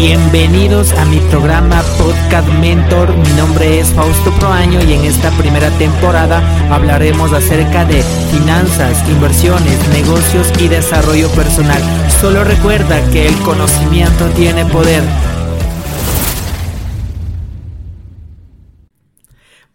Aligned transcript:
Bienvenidos 0.00 0.94
a 0.94 1.04
mi 1.04 1.18
programa 1.28 1.82
Podcast 1.98 2.48
Mentor. 2.58 3.14
Mi 3.18 3.32
nombre 3.34 3.80
es 3.80 3.88
Fausto 3.92 4.32
Proaño 4.38 4.80
y 4.82 4.94
en 4.94 5.04
esta 5.04 5.30
primera 5.32 5.68
temporada 5.72 6.40
hablaremos 6.70 7.34
acerca 7.34 7.84
de 7.84 8.02
finanzas, 8.30 9.06
inversiones, 9.10 9.78
negocios 9.90 10.50
y 10.58 10.68
desarrollo 10.68 11.28
personal. 11.32 11.82
Solo 12.18 12.44
recuerda 12.44 13.06
que 13.10 13.26
el 13.26 13.34
conocimiento 13.40 14.24
tiene 14.30 14.64
poder. 14.64 15.04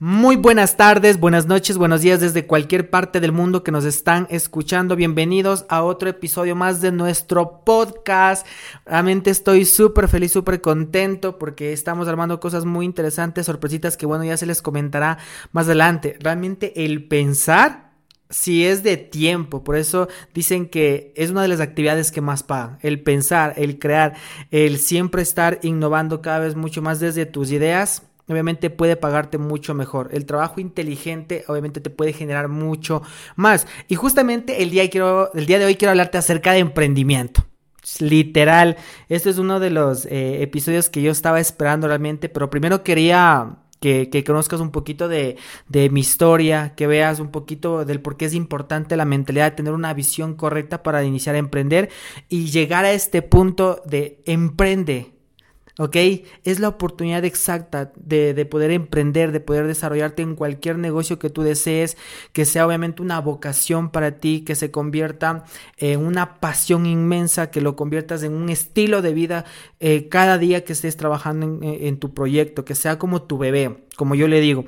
Muy 0.08 0.36
buenas 0.36 0.78
tardes, 0.78 1.20
buenas 1.20 1.48
noches, 1.48 1.80
buenos 1.80 2.02
días 2.02 2.20
desde 2.20 2.46
cualquier 2.46 2.92
parte 2.92 3.20
del 3.20 3.32
mundo 3.32 3.64
que 3.64 3.72
nos 3.72 3.86
están 3.86 4.28
escuchando. 4.30 4.96
Bienvenidos 4.96 5.66
a 5.68 5.82
otro 5.82 6.08
episodio 6.08 6.56
más 6.56 6.80
de 6.80 6.92
nuestro 6.92 7.64
podcast. 7.66 8.46
Realmente 8.86 9.32
estoy 9.32 9.66
súper 9.66 10.08
feliz, 10.08 10.32
súper 10.32 10.62
contento 10.62 11.40
porque 11.40 11.74
estamos 11.74 12.08
armando 12.08 12.40
cosas 12.40 12.66
muy 12.66 12.86
interesantes, 12.86 13.48
sorpresitas 13.48 13.98
que 13.98 14.06
bueno, 14.06 14.24
ya 14.24 14.38
se 14.38 14.46
les 14.46 14.62
comentará 14.62 15.18
más 15.52 15.66
adelante. 15.66 16.18
Realmente 16.20 16.86
el 16.86 17.08
pensar 17.08 17.90
si 18.30 18.64
es 18.64 18.84
de 18.84 18.98
tiempo, 18.98 19.64
por 19.64 19.76
eso 19.76 20.08
dicen 20.36 20.70
que 20.70 21.14
es 21.16 21.32
una 21.32 21.42
de 21.42 21.48
las 21.48 21.62
actividades 21.62 22.12
que 22.12 22.22
más 22.22 22.44
pagan, 22.44 22.78
el 22.84 23.02
pensar, 23.02 23.56
el 23.58 23.80
crear, 23.80 24.14
el 24.52 24.78
siempre 24.78 25.24
estar 25.24 25.58
innovando 25.64 26.22
cada 26.22 26.38
vez 26.38 26.56
mucho 26.56 26.84
más 26.84 27.00
desde 27.00 27.26
tus 27.26 27.50
ideas 27.50 28.04
obviamente 28.28 28.70
puede 28.70 28.96
pagarte 28.96 29.38
mucho 29.38 29.74
mejor. 29.74 30.10
El 30.12 30.26
trabajo 30.26 30.60
inteligente 30.60 31.44
obviamente 31.48 31.82
te 31.82 31.90
puede 31.90 32.14
generar 32.14 32.48
mucho 32.48 33.02
más. 33.36 33.68
Y 33.88 33.96
justamente 33.96 34.64
el 34.64 34.70
día, 34.70 34.90
quiero, 34.90 35.32
el 35.34 35.46
día 35.46 35.60
de 35.60 35.66
hoy 35.66 35.76
quiero 35.76 35.92
hablarte 35.92 36.18
acerca 36.18 36.54
de 36.54 36.60
emprendimiento. 36.60 37.46
Literal, 38.00 38.78
este 39.10 39.30
es 39.30 39.38
uno 39.38 39.60
de 39.60 39.70
los 39.70 40.06
eh, 40.08 40.42
episodios 40.42 40.90
que 40.90 41.04
yo 41.04 41.12
estaba 41.12 41.40
esperando 41.40 41.88
realmente, 41.88 42.30
pero 42.30 42.50
primero 42.50 42.84
quería 42.84 43.58
que, 43.80 44.10
que, 44.10 44.24
conozcas 44.24 44.60
un 44.60 44.72
poquito 44.72 45.08
de, 45.08 45.38
de, 45.68 45.92
mi 45.92 46.00
historia, 46.00 46.74
que 46.76 46.88
veas 46.88 47.20
un 47.20 47.30
poquito 47.30 47.86
del 47.86 48.02
por 48.02 48.18
qué 48.18 48.26
es 48.26 48.34
importante 48.34 48.98
la 48.98 49.06
mentalidad 49.06 49.54
tener 49.54 49.74
una 49.74 49.94
visión 49.94 50.34
correcta 50.34 50.82
para 50.82 51.04
iniciar 51.04 51.36
a 51.36 51.40
emprender 51.40 51.90
y 52.28 52.48
llegar 52.48 52.86
a 52.86 52.94
este 52.94 53.22
punto 53.22 53.84
de 53.86 54.24
emprende, 54.26 55.15
¿ok? 55.78 55.96
Es 56.44 56.60
la 56.60 56.70
oportunidad 56.70 57.26
exacta 57.26 57.92
de, 57.96 58.46
poder 58.46 58.72
emprender, 58.72 59.32
de 59.32 59.40
poder 59.40 59.68
desarrollarte 59.68 60.22
en 60.22 60.36
cualquier 60.36 60.78
negocio 60.78 61.20
que 61.20 61.30
tú 61.30 61.44
desees, 61.44 61.98
que 62.32 62.46
sea 62.46 62.66
obviamente 62.66 63.02
una 63.02 63.20
vocación 63.20 63.90
para 63.90 64.18
ti, 64.18 64.42
que 64.42 64.56
se 64.56 64.72
convierta 64.72 65.44
en 65.78 66.06
una 66.06 66.40
pasión 66.40 66.86
inmensa, 66.86 67.52
que 67.52 67.62
lo 67.62 67.76
conviertas 67.76 68.24
en 68.24 68.34
un 68.34 68.50
estilo 68.50 69.02
de 69.02 69.14
vida 69.14 69.46
eh, 69.80 70.08
cada 70.10 70.38
día 70.38 70.64
que 70.64 70.74
estés 70.74 70.98
trabajando 70.98 71.46
en, 71.46 71.64
en 71.64 72.00
tu 72.00 72.14
proyecto, 72.14 72.66
que 72.66 72.76
sea 72.76 72.98
como 72.98 73.24
tu 73.24 73.38
bebé, 73.38 73.86
como 73.96 74.16
yo 74.16 74.28
le 74.28 74.40
digo 74.40 74.66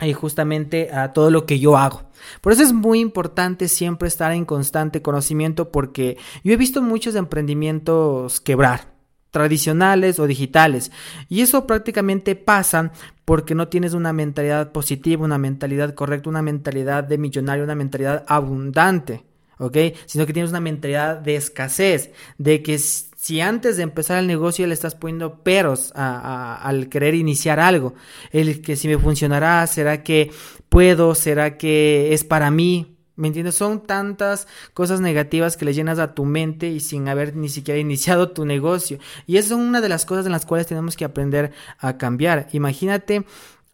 y 0.00 0.14
justamente 0.14 0.90
a 0.92 1.12
todo 1.12 1.30
lo 1.30 1.46
que 1.46 1.60
yo 1.60 1.76
hago. 1.76 2.02
Por 2.40 2.52
eso 2.52 2.62
es 2.62 2.72
muy 2.72 2.98
importante 2.98 3.68
siempre 3.68 4.08
estar 4.08 4.32
en 4.32 4.44
constante 4.44 5.02
conocimiento 5.02 5.70
porque 5.70 6.16
yo 6.42 6.52
he 6.52 6.56
visto 6.56 6.82
muchos 6.82 7.14
emprendimientos 7.14 8.40
quebrar 8.40 8.91
tradicionales 9.32 10.20
o 10.20 10.28
digitales. 10.28 10.92
Y 11.28 11.40
eso 11.40 11.66
prácticamente 11.66 12.36
pasa 12.36 12.92
porque 13.24 13.56
no 13.56 13.66
tienes 13.66 13.94
una 13.94 14.12
mentalidad 14.12 14.70
positiva, 14.70 15.24
una 15.24 15.38
mentalidad 15.38 15.94
correcta, 15.94 16.30
una 16.30 16.42
mentalidad 16.42 17.02
de 17.02 17.18
millonario, 17.18 17.64
una 17.64 17.74
mentalidad 17.74 18.24
abundante, 18.28 19.24
¿ok? 19.58 19.76
Sino 20.06 20.26
que 20.26 20.32
tienes 20.32 20.50
una 20.50 20.60
mentalidad 20.60 21.16
de 21.16 21.36
escasez, 21.36 22.10
de 22.38 22.62
que 22.62 22.78
si 22.78 23.40
antes 23.40 23.76
de 23.76 23.84
empezar 23.84 24.18
el 24.18 24.26
negocio 24.26 24.66
le 24.66 24.74
estás 24.74 24.94
poniendo 24.94 25.42
peros 25.42 25.92
al 25.94 26.88
querer 26.88 27.14
iniciar 27.14 27.58
algo, 27.58 27.94
el 28.32 28.60
que 28.60 28.76
si 28.76 28.86
me 28.86 28.98
funcionará, 28.98 29.66
será 29.66 30.02
que 30.02 30.30
puedo, 30.68 31.14
será 31.14 31.56
que 31.56 32.12
es 32.12 32.22
para 32.22 32.50
mí, 32.50 32.91
¿Me 33.16 33.28
entiendes? 33.28 33.54
Son 33.54 33.82
tantas 33.82 34.48
cosas 34.74 35.00
negativas 35.00 35.56
que 35.56 35.64
le 35.64 35.74
llenas 35.74 35.98
a 35.98 36.14
tu 36.14 36.24
mente 36.24 36.68
y 36.68 36.80
sin 36.80 37.08
haber 37.08 37.36
ni 37.36 37.48
siquiera 37.48 37.78
iniciado 37.78 38.30
tu 38.30 38.46
negocio. 38.46 38.98
Y 39.26 39.36
esa 39.36 39.54
es 39.54 39.60
una 39.60 39.80
de 39.80 39.88
las 39.88 40.06
cosas 40.06 40.26
en 40.26 40.32
las 40.32 40.46
cuales 40.46 40.66
tenemos 40.66 40.96
que 40.96 41.04
aprender 41.04 41.52
a 41.78 41.98
cambiar. 41.98 42.48
Imagínate, 42.52 43.24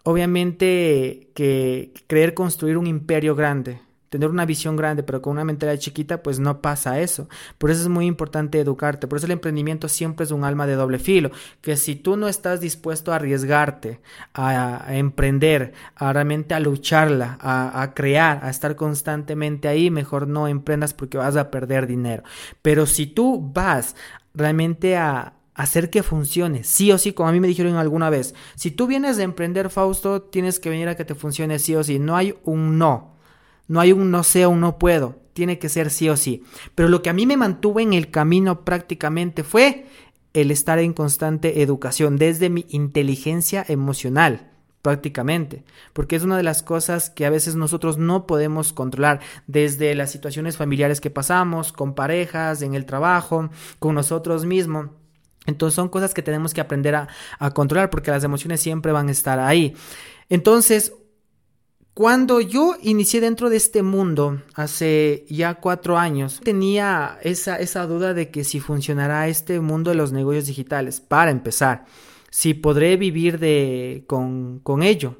obviamente, 0.02 1.30
que 1.34 1.92
creer 2.06 2.34
construir 2.34 2.76
un 2.76 2.86
imperio 2.86 3.34
grande 3.34 3.80
tener 4.08 4.30
una 4.30 4.46
visión 4.46 4.76
grande, 4.76 5.02
pero 5.02 5.20
con 5.20 5.32
una 5.32 5.44
mentalidad 5.44 5.78
chiquita, 5.78 6.22
pues 6.22 6.38
no 6.38 6.60
pasa 6.60 7.00
eso. 7.00 7.28
Por 7.58 7.70
eso 7.70 7.82
es 7.82 7.88
muy 7.88 8.06
importante 8.06 8.60
educarte. 8.60 9.06
Por 9.06 9.18
eso 9.18 9.26
el 9.26 9.32
emprendimiento 9.32 9.88
siempre 9.88 10.24
es 10.24 10.30
un 10.30 10.44
alma 10.44 10.66
de 10.66 10.74
doble 10.74 10.98
filo. 10.98 11.30
Que 11.60 11.76
si 11.76 11.94
tú 11.96 12.16
no 12.16 12.28
estás 12.28 12.60
dispuesto 12.60 13.12
a 13.12 13.16
arriesgarte, 13.16 14.00
a, 14.34 14.86
emprender, 14.90 15.72
a 15.94 16.12
realmente 16.12 16.54
a 16.54 16.60
lucharla, 16.60 17.38
a, 17.40 17.92
crear, 17.94 18.40
a 18.42 18.50
estar 18.50 18.76
constantemente 18.76 19.68
ahí, 19.68 19.90
mejor 19.90 20.26
no 20.26 20.48
emprendas 20.48 20.94
porque 20.94 21.18
vas 21.18 21.36
a 21.36 21.50
perder 21.50 21.86
dinero. 21.86 22.22
Pero 22.62 22.86
si 22.86 23.06
tú 23.06 23.50
vas 23.52 23.94
realmente 24.34 24.96
a 24.96 25.34
hacer 25.54 25.90
que 25.90 26.04
funcione, 26.04 26.62
sí 26.62 26.92
o 26.92 26.98
sí, 26.98 27.12
como 27.12 27.28
a 27.28 27.32
mí 27.32 27.40
me 27.40 27.48
dijeron 27.48 27.76
alguna 27.76 28.10
vez, 28.10 28.34
si 28.54 28.70
tú 28.70 28.86
vienes 28.86 29.16
de 29.16 29.24
emprender, 29.24 29.70
Fausto, 29.70 30.22
tienes 30.22 30.60
que 30.60 30.70
venir 30.70 30.88
a 30.88 30.96
que 30.96 31.04
te 31.04 31.16
funcione 31.16 31.58
sí 31.58 31.74
o 31.74 31.82
sí, 31.82 31.98
no 31.98 32.16
hay 32.16 32.34
un 32.44 32.78
no. 32.78 33.17
No 33.68 33.80
hay 33.80 33.92
un 33.92 34.10
no 34.10 34.24
sé 34.24 34.46
o 34.46 34.56
no 34.56 34.78
puedo, 34.78 35.20
tiene 35.34 35.58
que 35.58 35.68
ser 35.68 35.90
sí 35.90 36.08
o 36.08 36.16
sí. 36.16 36.42
Pero 36.74 36.88
lo 36.88 37.02
que 37.02 37.10
a 37.10 37.12
mí 37.14 37.26
me 37.26 37.36
mantuvo 37.36 37.80
en 37.80 37.92
el 37.92 38.10
camino 38.10 38.64
prácticamente 38.64 39.44
fue 39.44 39.86
el 40.32 40.50
estar 40.50 40.78
en 40.78 40.92
constante 40.92 41.62
educación 41.62 42.16
desde 42.16 42.50
mi 42.50 42.66
inteligencia 42.70 43.64
emocional 43.68 44.50
prácticamente, 44.82 45.64
porque 45.92 46.16
es 46.16 46.22
una 46.22 46.36
de 46.36 46.42
las 46.42 46.62
cosas 46.62 47.10
que 47.10 47.26
a 47.26 47.30
veces 47.30 47.56
nosotros 47.56 47.98
no 47.98 48.26
podemos 48.26 48.72
controlar, 48.72 49.20
desde 49.46 49.94
las 49.94 50.10
situaciones 50.10 50.56
familiares 50.56 51.00
que 51.00 51.10
pasamos, 51.10 51.72
con 51.72 51.94
parejas, 51.94 52.62
en 52.62 52.74
el 52.74 52.86
trabajo, 52.86 53.50
con 53.78 53.94
nosotros 53.94 54.46
mismos. 54.46 54.88
Entonces 55.46 55.74
son 55.74 55.88
cosas 55.88 56.14
que 56.14 56.22
tenemos 56.22 56.54
que 56.54 56.60
aprender 56.60 56.94
a, 56.94 57.08
a 57.38 57.50
controlar 57.50 57.90
porque 57.90 58.10
las 58.10 58.24
emociones 58.24 58.60
siempre 58.60 58.92
van 58.92 59.08
a 59.08 59.12
estar 59.12 59.40
ahí. 59.40 59.74
Entonces, 60.28 60.92
cuando 61.98 62.40
yo 62.40 62.76
inicié 62.80 63.20
dentro 63.20 63.50
de 63.50 63.56
este 63.56 63.82
mundo 63.82 64.40
hace 64.54 65.26
ya 65.28 65.56
cuatro 65.56 65.98
años, 65.98 66.40
tenía 66.44 67.18
esa, 67.22 67.56
esa 67.56 67.88
duda 67.88 68.14
de 68.14 68.30
que 68.30 68.44
si 68.44 68.60
funcionará 68.60 69.26
este 69.26 69.58
mundo 69.58 69.90
de 69.90 69.96
los 69.96 70.12
negocios 70.12 70.46
digitales, 70.46 71.00
para 71.00 71.32
empezar, 71.32 71.86
si 72.30 72.54
podré 72.54 72.96
vivir 72.96 73.40
de, 73.40 74.04
con, 74.06 74.60
con 74.60 74.84
ello 74.84 75.16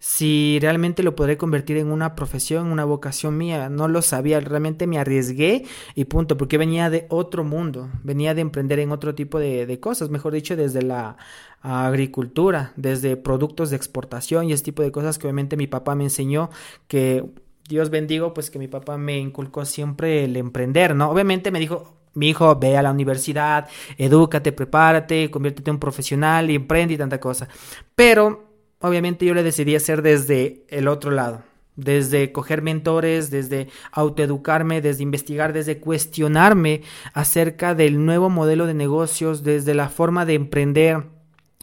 si 0.00 0.58
realmente 0.60 1.02
lo 1.02 1.14
podré 1.14 1.36
convertir 1.36 1.76
en 1.76 1.92
una 1.92 2.16
profesión, 2.16 2.72
una 2.72 2.86
vocación 2.86 3.36
mía. 3.36 3.68
No 3.68 3.86
lo 3.86 4.00
sabía, 4.00 4.40
realmente 4.40 4.86
me 4.86 4.98
arriesgué 4.98 5.66
y 5.94 6.06
punto, 6.06 6.38
porque 6.38 6.56
venía 6.56 6.88
de 6.88 7.06
otro 7.10 7.44
mundo, 7.44 7.90
venía 8.02 8.34
de 8.34 8.40
emprender 8.40 8.78
en 8.78 8.92
otro 8.92 9.14
tipo 9.14 9.38
de, 9.38 9.78
cosas, 9.78 10.08
mejor 10.08 10.32
dicho, 10.32 10.56
desde 10.56 10.80
la 10.80 11.18
agricultura, 11.60 12.72
desde 12.76 13.18
productos 13.18 13.68
de 13.68 13.76
exportación 13.76 14.48
y 14.48 14.54
ese 14.54 14.64
tipo 14.64 14.82
de 14.82 14.90
cosas 14.90 15.18
que 15.18 15.26
obviamente 15.26 15.58
mi 15.58 15.66
papá 15.66 15.94
me 15.94 16.04
enseñó 16.04 16.48
que 16.88 17.22
Dios 17.68 17.90
bendigo, 17.90 18.32
pues 18.32 18.50
que 18.50 18.58
mi 18.58 18.68
papá 18.68 18.96
me 18.96 19.18
inculcó 19.18 19.66
siempre 19.66 20.24
el 20.24 20.34
emprender, 20.38 20.96
¿no? 20.96 21.10
Obviamente 21.10 21.50
me 21.50 21.60
dijo, 21.60 21.94
mi 22.14 22.30
hijo, 22.30 22.56
ve 22.56 22.78
a 22.78 22.82
la 22.82 22.90
universidad, 22.90 23.68
edúcate, 23.98 24.52
prepárate, 24.52 25.30
conviértete 25.30 25.70
en 25.70 25.74
un 25.74 25.80
profesional 25.80 26.50
y 26.50 26.54
emprende 26.54 26.94
y 26.94 26.96
tanta 26.96 27.20
cosa. 27.20 27.48
Pero 27.94 28.49
obviamente 28.80 29.26
yo 29.26 29.34
le 29.34 29.42
decidí 29.42 29.76
hacer 29.76 30.02
desde 30.02 30.64
el 30.68 30.88
otro 30.88 31.10
lado, 31.10 31.42
desde 31.76 32.32
coger 32.32 32.62
mentores, 32.62 33.30
desde 33.30 33.68
autoeducarme, 33.92 34.80
desde 34.80 35.02
investigar, 35.02 35.52
desde 35.52 35.78
cuestionarme 35.78 36.82
acerca 37.12 37.74
del 37.74 38.04
nuevo 38.04 38.30
modelo 38.30 38.66
de 38.66 38.74
negocios, 38.74 39.44
desde 39.44 39.74
la 39.74 39.88
forma 39.88 40.24
de 40.26 40.34
emprender 40.34 41.04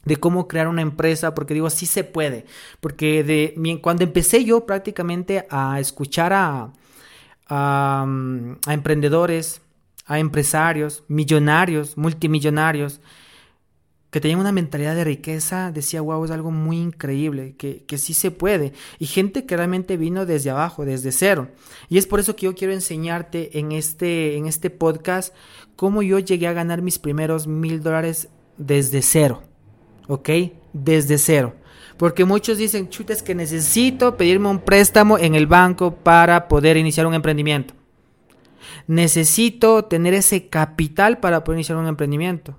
de 0.05 0.15
cómo 0.15 0.47
crear 0.47 0.69
una 0.69 0.81
empresa, 0.81 1.35
porque 1.35 1.53
digo, 1.53 1.69
sí 1.69 1.85
se 1.85 2.05
puede, 2.05 2.45
porque 2.79 3.23
de, 3.23 3.79
cuando 3.81 4.05
empecé 4.05 4.45
yo 4.45 4.65
prácticamente 4.65 5.45
a 5.49 5.81
escuchar 5.81 6.31
a, 6.31 6.71
a, 7.49 8.07
a 8.65 8.73
emprendedores, 8.73 9.61
a 10.05 10.19
empresarios, 10.19 11.03
millonarios, 11.09 11.97
multimillonarios, 11.97 13.01
que 14.09 14.21
tenían 14.21 14.39
una 14.39 14.51
mentalidad 14.51 14.95
de 14.95 15.03
riqueza, 15.03 15.71
decía, 15.71 16.01
wow, 16.01 16.23
es 16.23 16.31
algo 16.31 16.49
muy 16.49 16.77
increíble, 16.77 17.55
que, 17.57 17.83
que 17.85 17.97
sí 17.97 18.13
se 18.13 18.31
puede. 18.31 18.73
Y 18.99 19.05
gente 19.05 19.45
que 19.45 19.57
realmente 19.57 19.97
vino 19.97 20.25
desde 20.25 20.49
abajo, 20.49 20.85
desde 20.85 21.11
cero. 21.11 21.49
Y 21.89 21.97
es 21.97 22.07
por 22.07 22.19
eso 22.19 22.35
que 22.35 22.45
yo 22.45 22.55
quiero 22.55 22.73
enseñarte 22.73 23.59
en 23.59 23.73
este, 23.73 24.37
en 24.37 24.45
este 24.45 24.69
podcast 24.69 25.33
cómo 25.75 26.01
yo 26.03 26.19
llegué 26.19 26.47
a 26.47 26.53
ganar 26.53 26.81
mis 26.81 26.99
primeros 26.99 27.47
mil 27.47 27.83
dólares 27.83 28.29
desde 28.57 29.01
cero. 29.01 29.43
¿Ok? 30.07 30.29
Desde 30.71 31.17
cero. 31.17 31.53
Porque 31.97 32.23
muchos 32.23 32.57
dicen, 32.57 32.89
chutes, 32.89 33.23
que 33.23 33.35
necesito 33.35 34.15
pedirme 34.15 34.49
un 34.49 34.59
préstamo 34.59 35.17
en 35.17 35.35
el 35.35 35.47
banco 35.47 35.95
para 35.95 36.47
poder 36.47 36.77
iniciar 36.77 37.07
un 37.07 37.13
emprendimiento. 37.13 37.73
Necesito 38.85 39.85
tener 39.85 40.13
ese 40.13 40.47
capital 40.47 41.19
para 41.19 41.43
poder 41.43 41.57
iniciar 41.57 41.77
un 41.77 41.87
emprendimiento. 41.87 42.55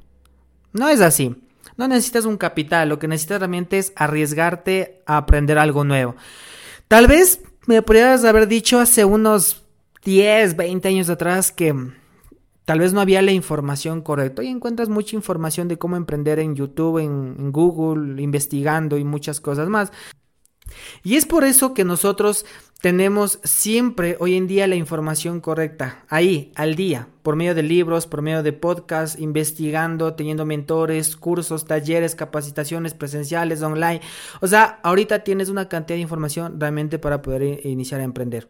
No 0.78 0.88
es 0.88 1.00
así. 1.00 1.36
No 1.76 1.86
necesitas 1.86 2.24
un 2.24 2.36
capital, 2.36 2.88
lo 2.88 2.98
que 2.98 3.08
necesitas 3.08 3.38
realmente 3.38 3.78
es 3.78 3.92
arriesgarte 3.94 5.02
a 5.06 5.16
aprender 5.16 5.58
algo 5.58 5.84
nuevo. 5.84 6.16
Tal 6.88 7.06
vez 7.06 7.40
me 7.66 7.82
podrías 7.82 8.24
haber 8.24 8.48
dicho 8.48 8.80
hace 8.80 9.04
unos 9.04 9.64
10, 10.04 10.56
20 10.56 10.88
años 10.88 11.10
atrás 11.10 11.52
que 11.52 11.74
tal 12.64 12.80
vez 12.80 12.92
no 12.92 13.00
había 13.00 13.22
la 13.22 13.32
información 13.32 14.02
correcta. 14.02 14.42
Hoy 14.42 14.48
encuentras 14.48 14.88
mucha 14.88 15.14
información 15.14 15.68
de 15.68 15.78
cómo 15.78 15.96
emprender 15.96 16.38
en 16.38 16.56
YouTube, 16.56 16.98
en, 16.98 17.52
Google, 17.52 18.20
investigando 18.22 18.98
y 18.98 19.04
muchas 19.04 19.40
cosas 19.40 19.68
más. 19.68 19.92
Y 21.02 21.16
es 21.16 21.26
por 21.26 21.44
eso 21.44 21.74
que 21.74 21.84
nosotros 21.84 22.44
tenemos 22.80 23.40
siempre 23.42 24.16
hoy 24.20 24.36
en 24.36 24.46
día 24.46 24.68
la 24.68 24.76
información 24.76 25.40
correcta, 25.40 26.04
ahí, 26.08 26.52
al 26.54 26.76
día, 26.76 27.08
por 27.22 27.34
medio 27.34 27.54
de 27.56 27.64
libros, 27.64 28.06
por 28.06 28.22
medio 28.22 28.44
de 28.44 28.52
podcasts, 28.52 29.18
investigando, 29.20 30.14
teniendo 30.14 30.46
mentores, 30.46 31.16
cursos, 31.16 31.64
talleres, 31.64 32.14
capacitaciones 32.14 32.94
presenciales, 32.94 33.62
online. 33.62 34.00
O 34.40 34.46
sea, 34.46 34.78
ahorita 34.84 35.24
tienes 35.24 35.48
una 35.48 35.68
cantidad 35.68 35.96
de 35.96 36.02
información 36.02 36.60
realmente 36.60 37.00
para 37.00 37.20
poder 37.20 37.66
iniciar 37.66 38.00
a 38.00 38.04
emprender. 38.04 38.48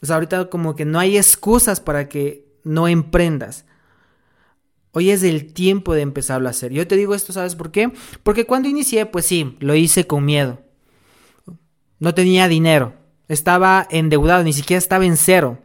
O 0.00 0.06
sea, 0.06 0.14
ahorita 0.14 0.48
como 0.48 0.76
que 0.76 0.84
no 0.84 1.00
hay 1.00 1.16
excusas 1.16 1.80
para 1.80 2.08
que 2.08 2.46
no 2.62 2.86
emprendas. 2.86 3.64
Hoy 4.92 5.10
es 5.10 5.24
el 5.24 5.52
tiempo 5.52 5.92
de 5.92 6.02
empezarlo 6.02 6.46
a 6.46 6.50
hacer. 6.50 6.72
Yo 6.72 6.86
te 6.86 6.94
digo 6.94 7.16
esto, 7.16 7.32
¿sabes 7.32 7.56
por 7.56 7.72
qué? 7.72 7.92
Porque 8.22 8.46
cuando 8.46 8.68
inicié, 8.68 9.06
pues 9.06 9.26
sí, 9.26 9.56
lo 9.58 9.74
hice 9.74 10.06
con 10.06 10.24
miedo. 10.24 10.60
No 11.98 12.14
tenía 12.14 12.46
dinero 12.46 13.03
estaba 13.28 13.86
endeudado, 13.90 14.44
ni 14.44 14.52
siquiera 14.52 14.78
estaba 14.78 15.04
en 15.04 15.16
cero. 15.16 15.58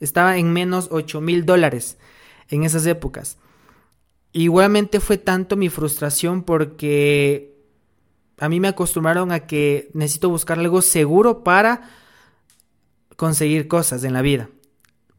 Estaba 0.00 0.36
en 0.36 0.52
menos 0.52 0.88
8 0.90 1.20
mil 1.20 1.46
dólares 1.46 1.98
en 2.48 2.64
esas 2.64 2.86
épocas. 2.86 3.38
Igualmente 4.32 5.00
fue 5.00 5.16
tanto 5.16 5.56
mi 5.56 5.68
frustración 5.68 6.42
porque 6.42 7.54
a 8.38 8.48
mí 8.48 8.58
me 8.58 8.68
acostumbraron 8.68 9.30
a 9.32 9.46
que 9.46 9.90
necesito 9.94 10.28
buscar 10.28 10.58
algo 10.58 10.82
seguro 10.82 11.44
para 11.44 11.88
conseguir 13.16 13.68
cosas 13.68 14.02
en 14.04 14.12
la 14.12 14.22
vida. 14.22 14.48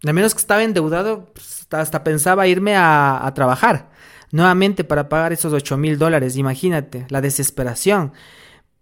Al 0.06 0.14
menos 0.14 0.34
que 0.34 0.42
estaba 0.42 0.64
endeudado, 0.64 1.32
pues, 1.34 1.66
hasta 1.72 2.04
pensaba 2.04 2.48
irme 2.48 2.76
a, 2.76 3.26
a 3.26 3.34
trabajar 3.34 3.90
nuevamente 4.32 4.84
para 4.84 5.08
pagar 5.08 5.32
esos 5.34 5.54
8 5.54 5.78
mil 5.78 5.98
dólares. 5.98 6.36
Imagínate, 6.36 7.06
la 7.10 7.22
desesperación. 7.22 8.12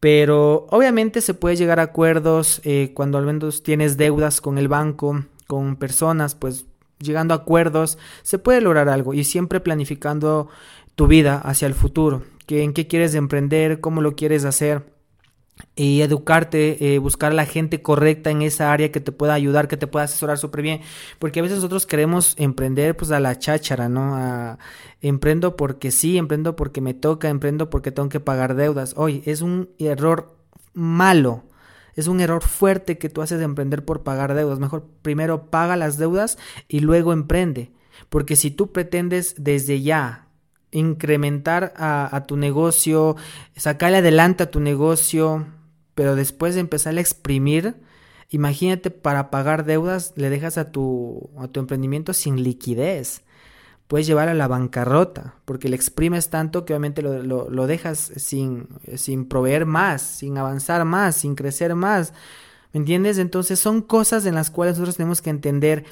Pero 0.03 0.67
obviamente 0.69 1.21
se 1.21 1.33
puede 1.33 1.55
llegar 1.55 1.79
a 1.79 1.83
acuerdos 1.83 2.59
eh, 2.65 2.91
cuando 2.93 3.17
al 3.17 3.25
menos 3.25 3.63
tienes 3.63 3.95
deudas 3.95 4.41
con 4.41 4.57
el 4.57 4.67
banco, 4.67 5.23
con 5.47 5.77
personas, 5.77 6.35
pues 6.35 6.65
llegando 6.99 7.33
a 7.33 7.37
acuerdos 7.37 7.97
se 8.21 8.37
puede 8.37 8.59
lograr 8.59 8.89
algo 8.89 9.13
y 9.13 9.23
siempre 9.23 9.61
planificando 9.61 10.49
tu 10.95 11.07
vida 11.07 11.37
hacia 11.37 11.67
el 11.67 11.73
futuro, 11.73 12.23
que 12.47 12.63
en 12.63 12.73
qué 12.73 12.85
quieres 12.85 13.15
emprender, 13.15 13.79
cómo 13.79 14.01
lo 14.01 14.17
quieres 14.17 14.43
hacer 14.43 14.92
y 15.75 16.01
educarte, 16.01 16.93
eh, 16.93 16.99
buscar 16.99 17.31
a 17.31 17.35
la 17.35 17.45
gente 17.45 17.81
correcta 17.81 18.29
en 18.29 18.41
esa 18.41 18.71
área 18.71 18.91
que 18.91 18.99
te 18.99 19.11
pueda 19.11 19.33
ayudar, 19.33 19.67
que 19.67 19.77
te 19.77 19.87
pueda 19.87 20.05
asesorar 20.05 20.37
súper 20.37 20.61
bien, 20.61 20.81
porque 21.19 21.39
a 21.39 21.43
veces 21.43 21.57
nosotros 21.57 21.85
queremos 21.85 22.35
emprender 22.37 22.95
pues 22.95 23.11
a 23.11 23.19
la 23.19 23.37
cháchara, 23.39 23.89
¿no? 23.89 24.57
emprendo 25.01 25.55
porque 25.55 25.91
sí, 25.91 26.17
emprendo 26.17 26.55
porque 26.55 26.81
me 26.81 26.93
toca, 26.93 27.29
emprendo 27.29 27.69
porque 27.69 27.91
tengo 27.91 28.09
que 28.09 28.19
pagar 28.19 28.55
deudas. 28.55 28.93
Hoy 28.97 29.23
es 29.25 29.41
un 29.41 29.69
error 29.79 30.35
malo, 30.73 31.43
es 31.95 32.07
un 32.07 32.21
error 32.21 32.43
fuerte 32.43 32.97
que 32.97 33.09
tú 33.09 33.21
haces 33.21 33.39
de 33.39 33.45
emprender 33.45 33.83
por 33.83 34.03
pagar 34.03 34.33
deudas. 34.33 34.59
Mejor 34.59 34.85
primero 35.01 35.49
paga 35.49 35.75
las 35.75 35.97
deudas 35.97 36.37
y 36.67 36.79
luego 36.79 37.13
emprende, 37.13 37.71
porque 38.09 38.35
si 38.35 38.51
tú 38.51 38.71
pretendes 38.71 39.35
desde 39.37 39.81
ya 39.81 40.27
incrementar 40.73 41.73
a, 41.77 42.25
tu 42.27 42.35
negocio, 42.35 43.15
sacarle 43.55 43.97
adelante 43.97 44.43
a 44.43 44.51
tu 44.51 44.59
negocio, 44.59 45.45
pero 45.95 46.15
después 46.15 46.55
de 46.55 46.61
empezar 46.61 46.97
a 46.97 47.01
exprimir, 47.01 47.75
imagínate 48.29 48.89
para 48.89 49.29
pagar 49.29 49.65
deudas 49.65 50.13
le 50.15 50.29
dejas 50.29 50.57
a 50.57 50.71
tu, 50.71 51.29
a 51.37 51.47
tu 51.47 51.59
emprendimiento 51.59 52.13
sin 52.13 52.43
liquidez. 52.43 53.21
Puedes 53.87 54.07
llevar 54.07 54.29
a 54.29 54.33
la 54.33 54.47
bancarrota 54.47 55.35
porque 55.45 55.69
le 55.69 55.75
exprimes 55.75 56.29
tanto 56.29 56.65
que 56.65 56.73
obviamente 56.73 57.01
lo, 57.01 57.49
lo, 57.49 57.67
dejas 57.67 58.11
sin, 58.15 58.67
sin 58.95 59.25
proveer 59.25 59.65
más, 59.65 60.01
sin 60.01 60.37
avanzar 60.37 60.83
más, 60.85 61.15
sin 61.15 61.35
crecer 61.35 61.75
más. 61.75 62.13
¿Me 62.71 62.79
entiendes? 62.79 63.19
Entonces 63.19 63.59
son 63.59 63.81
cosas 63.81 64.25
en 64.25 64.33
las 64.33 64.49
cuales 64.49 64.75
nosotros 64.75 64.97
tenemos 64.97 65.21
que 65.21 65.29
entender 65.29 65.85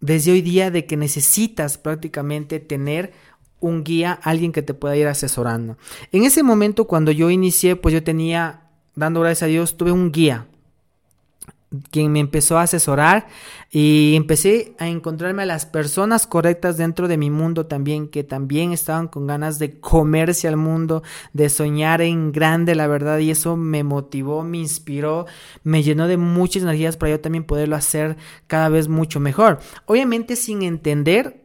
desde 0.00 0.32
hoy 0.32 0.42
día 0.42 0.70
de 0.70 0.84
que 0.84 0.98
necesitas 0.98 1.78
prácticamente 1.78 2.60
tener 2.60 3.14
un 3.64 3.84
guía, 3.84 4.18
alguien 4.22 4.52
que 4.52 4.62
te 4.62 4.74
pueda 4.74 4.96
ir 4.96 5.06
asesorando. 5.06 5.76
En 6.12 6.24
ese 6.24 6.42
momento, 6.42 6.86
cuando 6.86 7.10
yo 7.10 7.30
inicié, 7.30 7.76
pues 7.76 7.92
yo 7.92 8.02
tenía, 8.02 8.62
dando 8.94 9.20
gracias 9.20 9.44
a 9.44 9.46
Dios, 9.46 9.76
tuve 9.76 9.92
un 9.92 10.12
guía 10.12 10.46
quien 11.90 12.12
me 12.12 12.20
empezó 12.20 12.58
a 12.58 12.62
asesorar 12.62 13.26
y 13.70 14.14
empecé 14.16 14.74
a 14.78 14.88
encontrarme 14.88 15.42
a 15.42 15.46
las 15.46 15.66
personas 15.66 16.26
correctas 16.26 16.76
dentro 16.76 17.08
de 17.08 17.16
mi 17.16 17.30
mundo 17.30 17.66
también, 17.66 18.08
que 18.08 18.22
también 18.22 18.72
estaban 18.72 19.08
con 19.08 19.26
ganas 19.26 19.58
de 19.58 19.80
comerse 19.80 20.46
al 20.46 20.56
mundo, 20.56 21.02
de 21.32 21.48
soñar 21.48 22.00
en 22.00 22.32
grande, 22.32 22.74
la 22.74 22.86
verdad, 22.86 23.18
y 23.18 23.30
eso 23.30 23.56
me 23.56 23.82
motivó, 23.82 24.44
me 24.44 24.58
inspiró, 24.58 25.26
me 25.62 25.82
llenó 25.82 26.06
de 26.06 26.16
muchas 26.16 26.62
energías 26.62 26.96
para 26.96 27.10
yo 27.10 27.20
también 27.20 27.44
poderlo 27.44 27.76
hacer 27.76 28.16
cada 28.46 28.68
vez 28.68 28.88
mucho 28.88 29.18
mejor. 29.18 29.58
Obviamente 29.86 30.36
sin 30.36 30.62
entender 30.62 31.43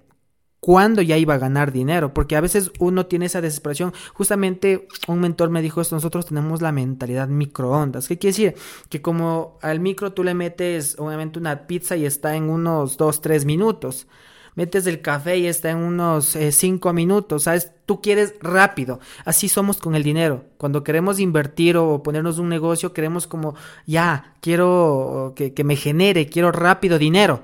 cuándo 0.69 1.01
ya 1.01 1.17
iba 1.17 1.33
a 1.33 1.39
ganar 1.39 1.71
dinero, 1.71 2.13
porque 2.13 2.35
a 2.35 2.41
veces 2.41 2.71
uno 2.77 3.07
tiene 3.07 3.25
esa 3.25 3.41
desesperación. 3.41 3.91
Justamente 4.13 4.87
un 5.07 5.19
mentor 5.19 5.49
me 5.49 5.63
dijo 5.63 5.81
esto, 5.81 5.95
nosotros 5.95 6.27
tenemos 6.27 6.61
la 6.61 6.71
mentalidad 6.71 7.27
microondas. 7.27 8.07
¿Qué 8.07 8.19
quiere 8.19 8.37
decir? 8.37 8.55
Que 8.87 9.01
como 9.01 9.57
al 9.63 9.79
micro 9.79 10.13
tú 10.13 10.23
le 10.23 10.35
metes 10.35 10.95
obviamente 10.99 11.39
una 11.39 11.65
pizza 11.65 11.95
y 11.95 12.05
está 12.05 12.35
en 12.35 12.51
unos 12.51 12.97
2, 12.97 13.19
3 13.19 13.45
minutos. 13.45 14.05
Metes 14.53 14.85
el 14.85 15.01
café 15.01 15.39
y 15.39 15.47
está 15.47 15.71
en 15.71 15.77
unos 15.77 16.37
5 16.51 16.89
eh, 16.89 16.93
minutos, 16.93 17.41
¿sabes? 17.45 17.71
Tú 17.87 17.99
quieres 17.99 18.35
rápido. 18.39 18.99
Así 19.25 19.49
somos 19.49 19.77
con 19.77 19.95
el 19.95 20.03
dinero. 20.03 20.45
Cuando 20.57 20.83
queremos 20.83 21.19
invertir 21.19 21.77
o 21.77 22.03
ponernos 22.03 22.37
un 22.37 22.47
negocio, 22.47 22.93
queremos 22.93 23.25
como, 23.25 23.55
ya, 23.87 24.35
quiero 24.39 25.33
que 25.35 25.63
me 25.63 25.75
genere, 25.75 26.29
quiero 26.29 26.51
rápido 26.51 26.99
dinero. 26.99 27.41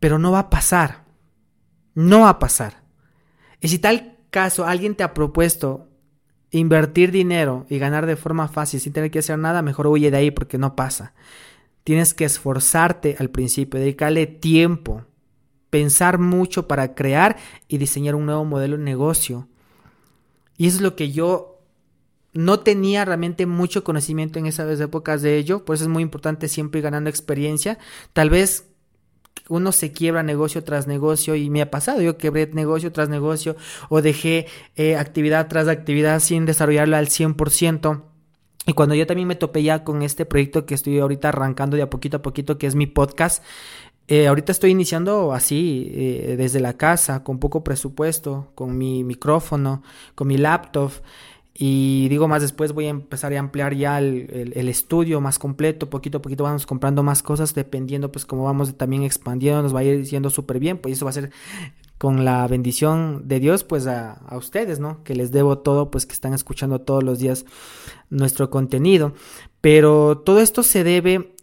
Pero 0.00 0.18
no 0.18 0.32
va 0.32 0.40
a 0.40 0.50
pasar 0.50 1.06
no 1.98 2.20
va 2.20 2.28
a 2.28 2.38
pasar. 2.38 2.84
Y 3.60 3.66
si 3.66 3.80
tal 3.80 4.16
caso 4.30 4.64
alguien 4.64 4.94
te 4.94 5.02
ha 5.02 5.14
propuesto 5.14 5.88
invertir 6.52 7.10
dinero 7.10 7.66
y 7.68 7.78
ganar 7.78 8.06
de 8.06 8.14
forma 8.14 8.46
fácil 8.46 8.78
sin 8.78 8.92
tener 8.92 9.10
que 9.10 9.18
hacer 9.18 9.36
nada, 9.36 9.62
mejor 9.62 9.88
huye 9.88 10.12
de 10.12 10.16
ahí 10.16 10.30
porque 10.30 10.58
no 10.58 10.76
pasa. 10.76 11.12
Tienes 11.82 12.14
que 12.14 12.24
esforzarte 12.24 13.16
al 13.18 13.30
principio, 13.30 13.80
dedicarle 13.80 14.28
tiempo, 14.28 15.06
pensar 15.70 16.18
mucho 16.18 16.68
para 16.68 16.94
crear 16.94 17.36
y 17.66 17.78
diseñar 17.78 18.14
un 18.14 18.26
nuevo 18.26 18.44
modelo 18.44 18.76
de 18.76 18.84
negocio. 18.84 19.48
Y 20.56 20.68
eso 20.68 20.76
es 20.76 20.82
lo 20.82 20.94
que 20.94 21.10
yo 21.10 21.62
no 22.32 22.60
tenía 22.60 23.04
realmente 23.06 23.44
mucho 23.44 23.82
conocimiento 23.82 24.38
en 24.38 24.46
esas 24.46 24.78
épocas 24.78 25.20
de 25.20 25.36
ello, 25.36 25.64
por 25.64 25.74
eso 25.74 25.84
es 25.86 25.90
muy 25.90 26.04
importante 26.04 26.46
siempre 26.46 26.78
ir 26.78 26.84
ganando 26.84 27.10
experiencia. 27.10 27.76
Tal 28.12 28.30
vez 28.30 28.68
uno 29.48 29.72
se 29.72 29.92
quiebra 29.92 30.22
negocio 30.22 30.62
tras 30.64 30.86
negocio 30.86 31.34
y 31.34 31.50
me 31.50 31.62
ha 31.62 31.70
pasado, 31.70 32.00
yo 32.00 32.16
quebré 32.16 32.46
negocio 32.52 32.92
tras 32.92 33.08
negocio 33.08 33.56
o 33.88 34.02
dejé 34.02 34.46
eh, 34.76 34.96
actividad 34.96 35.48
tras 35.48 35.68
actividad 35.68 36.20
sin 36.20 36.46
desarrollarla 36.46 36.98
al 36.98 37.08
100%. 37.08 38.02
Y 38.66 38.74
cuando 38.74 38.94
yo 38.94 39.06
también 39.06 39.28
me 39.28 39.34
topé 39.34 39.62
ya 39.62 39.82
con 39.82 40.02
este 40.02 40.26
proyecto 40.26 40.66
que 40.66 40.74
estoy 40.74 40.98
ahorita 40.98 41.30
arrancando 41.30 41.76
de 41.76 41.82
a 41.82 41.90
poquito 41.90 42.18
a 42.18 42.22
poquito, 42.22 42.58
que 42.58 42.66
es 42.66 42.74
mi 42.74 42.86
podcast, 42.86 43.42
eh, 44.08 44.26
ahorita 44.26 44.52
estoy 44.52 44.70
iniciando 44.70 45.32
así, 45.32 45.90
eh, 45.94 46.34
desde 46.38 46.60
la 46.60 46.74
casa, 46.74 47.22
con 47.24 47.38
poco 47.38 47.62
presupuesto, 47.62 48.52
con 48.54 48.76
mi 48.76 49.04
micrófono, 49.04 49.82
con 50.14 50.28
mi 50.28 50.38
laptop. 50.38 50.92
Y 51.60 52.08
digo 52.08 52.28
más 52.28 52.40
después 52.40 52.72
voy 52.72 52.86
a 52.86 52.90
empezar 52.90 53.34
a 53.34 53.40
ampliar 53.40 53.74
ya 53.74 53.98
el, 53.98 54.68
estudio 54.68 55.20
más 55.20 55.40
completo, 55.40 55.90
poquito 55.90 56.18
a 56.18 56.22
poquito 56.22 56.44
vamos 56.44 56.66
comprando 56.66 57.02
más 57.02 57.20
cosas, 57.20 57.52
dependiendo 57.52 58.12
pues 58.12 58.24
como 58.24 58.44
vamos 58.44 58.76
también 58.76 59.02
expandiendo, 59.02 59.62
nos 59.62 59.74
va 59.74 59.80
a 59.80 59.84
ir 59.84 60.04
yendo 60.04 60.30
súper 60.30 60.60
bien, 60.60 60.78
pues 60.78 60.94
eso 60.94 61.04
va 61.04 61.10
a 61.10 61.14
ser 61.14 61.32
con 61.98 62.24
la 62.24 62.46
bendición 62.46 63.26
de 63.26 63.40
Dios 63.40 63.64
pues 63.64 63.88
a, 63.88 64.12
a, 64.12 64.36
ustedes, 64.36 64.78
¿no? 64.78 65.02
Que 65.02 65.16
les 65.16 65.32
debo 65.32 65.58
todo, 65.58 65.90
pues 65.90 66.06
que 66.06 66.12
están 66.12 66.32
escuchando 66.32 66.80
todos 66.80 67.02
los 67.02 67.18
días 67.18 67.44
nuestro 68.08 68.50
contenido. 68.50 69.14
Pero 69.60 70.18
todo 70.18 70.38
esto 70.38 70.62
se 70.62 70.84
debe 70.84 71.34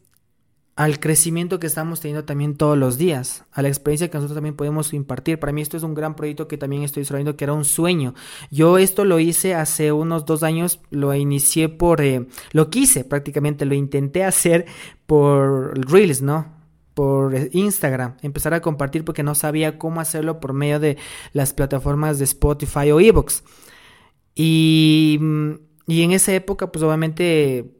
al 0.75 0.99
crecimiento 0.99 1.59
que 1.59 1.67
estamos 1.67 2.01
teniendo 2.01 2.25
también 2.25 2.57
todos 2.57 2.77
los 2.77 2.97
días, 2.97 3.45
a 3.53 3.61
la 3.61 3.69
experiencia 3.69 4.09
que 4.09 4.17
nosotros 4.17 4.35
también 4.35 4.57
podemos 4.57 4.93
impartir. 4.93 5.39
Para 5.39 5.53
mí 5.53 5.61
esto 5.61 5.77
es 5.77 5.83
un 5.83 5.93
gran 5.93 6.15
proyecto 6.15 6.49
que 6.49 6.57
también 6.57 6.83
estoy 6.83 7.01
desarrollando, 7.01 7.37
que 7.37 7.45
era 7.45 7.53
un 7.53 7.63
sueño. 7.63 8.13
Yo 8.51 8.77
esto 8.77 9.05
lo 9.05 9.19
hice 9.19 9.55
hace 9.55 9.93
unos 9.93 10.25
dos 10.25 10.43
años, 10.43 10.81
lo 10.89 11.13
inicié 11.13 11.69
por, 11.69 12.01
eh, 12.01 12.27
lo 12.51 12.69
quise 12.69 13.05
prácticamente, 13.05 13.63
lo 13.65 13.73
intenté 13.73 14.25
hacer 14.25 14.65
por 15.05 15.79
Reels, 15.89 16.21
¿no? 16.21 16.53
por 16.93 17.35
Instagram, 17.51 18.15
empezar 18.21 18.53
a 18.53 18.61
compartir 18.61 19.03
porque 19.03 19.21
no 19.21 19.35
sabía 19.35 19.77
cómo 19.77 19.99
hacerlo 19.99 20.39
por 20.39 20.53
medio 20.53 20.79
de 20.79 20.97
las 21.33 21.53
plataformas 21.53 22.19
de 22.19 22.23
Spotify 22.23 22.89
o 22.91 23.01
Evox. 23.01 23.43
Y, 24.33 25.19
y 25.87 26.01
en 26.03 26.11
esa 26.11 26.33
época, 26.33 26.71
pues 26.71 26.83
obviamente 26.83 27.75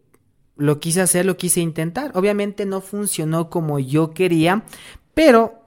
lo 0.58 0.80
quise 0.80 1.02
hacer, 1.02 1.26
lo 1.26 1.38
quise 1.38 1.62
intentar. 1.62 2.12
Obviamente 2.16 2.66
no 2.66 2.82
funcionó 2.82 3.50
como 3.50 3.80
yo 3.80 4.12
quería, 4.12 4.64
pero 5.14 5.66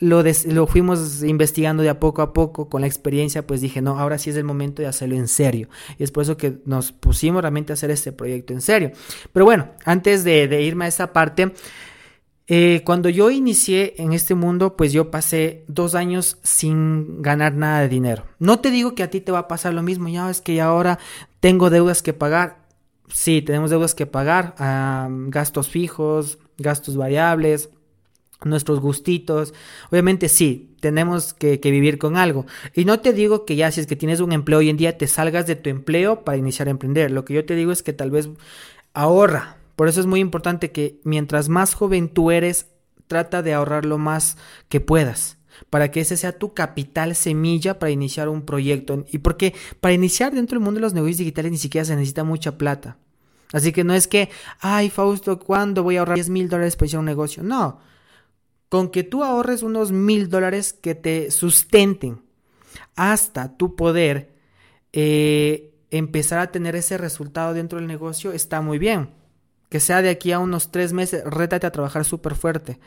lo, 0.00 0.22
lo, 0.46 0.66
fuimos 0.66 1.22
investigando 1.22 1.82
de 1.82 1.90
a 1.90 2.00
poco 2.00 2.22
a 2.22 2.32
poco 2.32 2.68
con 2.68 2.80
la 2.80 2.86
experiencia, 2.86 3.46
pues 3.46 3.60
dije, 3.60 3.82
no, 3.82 3.98
ahora 3.98 4.18
sí 4.18 4.30
es 4.30 4.36
el 4.36 4.44
momento 4.44 4.82
de 4.82 4.88
hacerlo 4.88 5.14
en 5.16 5.28
serio. 5.28 5.68
Y 5.98 6.04
es 6.04 6.10
por 6.10 6.22
eso 6.22 6.36
que 6.36 6.58
nos 6.64 6.90
pusimos 6.92 7.42
realmente 7.42 7.72
a 7.72 7.74
hacer 7.74 7.90
este 7.90 8.12
proyecto 8.12 8.52
en 8.52 8.62
serio. 8.62 8.92
Pero 9.32 9.44
bueno, 9.44 9.68
antes 9.84 10.24
de, 10.24 10.62
irme 10.62 10.86
a 10.86 10.88
esa 10.88 11.12
parte, 11.12 11.52
eh, 12.46 12.82
cuando 12.84 13.10
yo 13.10 13.30
inicié 13.30 13.94
en 13.98 14.12
este 14.12 14.34
mundo, 14.34 14.74
pues 14.74 14.92
yo 14.92 15.10
pasé 15.10 15.64
dos 15.68 15.94
años 15.94 16.38
sin 16.42 17.20
ganar 17.20 17.54
nada 17.54 17.82
de 17.82 17.88
dinero. 17.88 18.24
No 18.38 18.58
te 18.58 18.70
digo 18.70 18.94
que 18.94 19.02
a 19.02 19.10
ti 19.10 19.20
te 19.20 19.32
va 19.32 19.40
a 19.40 19.48
pasar 19.48 19.74
lo 19.74 19.82
mismo, 19.82 20.08
ya 20.08 20.30
es 20.30 20.40
que 20.40 20.60
ahora 20.60 20.98
tengo 21.40 21.68
deudas 21.68 22.02
que 22.02 22.14
pagar. 22.14 22.69
Sí, 23.12 23.42
tenemos 23.42 23.70
deudas 23.70 23.94
que 23.94 24.06
pagar, 24.06 24.54
gastos 25.28 25.68
fijos, 25.68 26.38
gastos 26.58 26.96
variables, 26.96 27.70
nuestros 28.44 28.80
gustitos. 28.80 29.52
Obviamente 29.90 30.28
sí, 30.28 30.76
tenemos 30.80 31.34
que, 31.34 31.60
que, 31.60 31.70
vivir 31.70 31.98
con 31.98 32.16
algo. 32.16 32.46
Y 32.74 32.84
no 32.84 33.00
te 33.00 33.12
digo 33.12 33.44
que 33.44 33.56
ya 33.56 33.70
si 33.70 33.80
es 33.80 33.86
que 33.86 33.96
tienes 33.96 34.20
un 34.20 34.32
empleo 34.32 34.60
hoy 34.60 34.70
en 34.70 34.76
día 34.76 34.96
te 34.96 35.06
salgas 35.06 35.46
de 35.46 35.56
tu 35.56 35.70
empleo 35.70 36.24
para 36.24 36.38
iniciar 36.38 36.68
a 36.68 36.70
emprender. 36.70 37.10
Lo 37.10 37.24
que 37.24 37.34
yo 37.34 37.44
te 37.44 37.56
digo 37.56 37.72
es 37.72 37.82
que 37.82 37.92
tal 37.92 38.10
vez 38.10 38.28
ahorra, 38.94 39.56
por 39.76 39.88
eso 39.88 40.00
es 40.00 40.06
muy 40.06 40.20
importante 40.20 40.70
que 40.70 41.00
mientras 41.04 41.48
más 41.48 41.74
joven 41.74 42.08
tú 42.08 42.30
eres, 42.30 42.68
trata 43.08 43.42
de 43.42 43.54
ahorrar 43.54 43.84
lo 43.84 43.98
más 43.98 44.36
que 44.68 44.80
puedas 44.80 45.39
para 45.68 45.90
que 45.90 46.00
ese 46.00 46.16
sea 46.16 46.38
tu 46.38 46.54
capital 46.54 47.14
semilla 47.14 47.78
para 47.78 47.90
iniciar 47.90 48.28
un 48.28 48.42
proyecto. 48.42 49.04
Y 49.10 49.18
porque 49.18 49.54
para 49.80 49.94
iniciar 49.94 50.34
dentro 50.34 50.56
del 50.56 50.64
mundo 50.64 50.78
de 50.78 50.82
los 50.82 50.94
negocios 50.94 51.18
digitales 51.18 51.52
ni 51.52 51.58
siquiera 51.58 51.84
se 51.84 51.94
necesita 51.94 52.24
mucha 52.24 52.56
plata. 52.56 52.96
Así 53.52 53.72
que 53.72 53.84
no 53.84 53.94
es 53.94 54.06
que, 54.06 54.30
ay 54.60 54.90
Fausto, 54.90 55.38
¿cuándo 55.38 55.82
voy 55.82 55.96
a 55.96 56.00
ahorrar 56.00 56.14
10 56.14 56.30
mil 56.30 56.48
dólares 56.48 56.76
para 56.76 56.86
iniciar 56.86 57.00
un 57.00 57.06
negocio? 57.06 57.42
No, 57.42 57.80
con 58.68 58.90
que 58.90 59.02
tú 59.02 59.24
ahorres 59.24 59.62
unos 59.62 59.90
mil 59.90 60.30
dólares 60.30 60.72
que 60.72 60.94
te 60.94 61.30
sustenten 61.30 62.22
hasta 62.94 63.56
tu 63.56 63.74
poder 63.74 64.32
eh, 64.92 65.74
empezar 65.90 66.38
a 66.38 66.52
tener 66.52 66.76
ese 66.76 66.96
resultado 66.96 67.52
dentro 67.52 67.78
del 67.78 67.88
negocio 67.88 68.32
está 68.32 68.60
muy 68.60 68.78
bien 68.78 69.10
que 69.70 69.80
sea 69.80 70.02
de 70.02 70.10
aquí 70.10 70.32
a 70.32 70.38
unos 70.40 70.70
tres 70.70 70.92
meses, 70.92 71.24
rétate 71.24 71.66
a 71.66 71.72
trabajar 71.72 72.04
súper 72.04 72.34
fuerte 72.34 72.78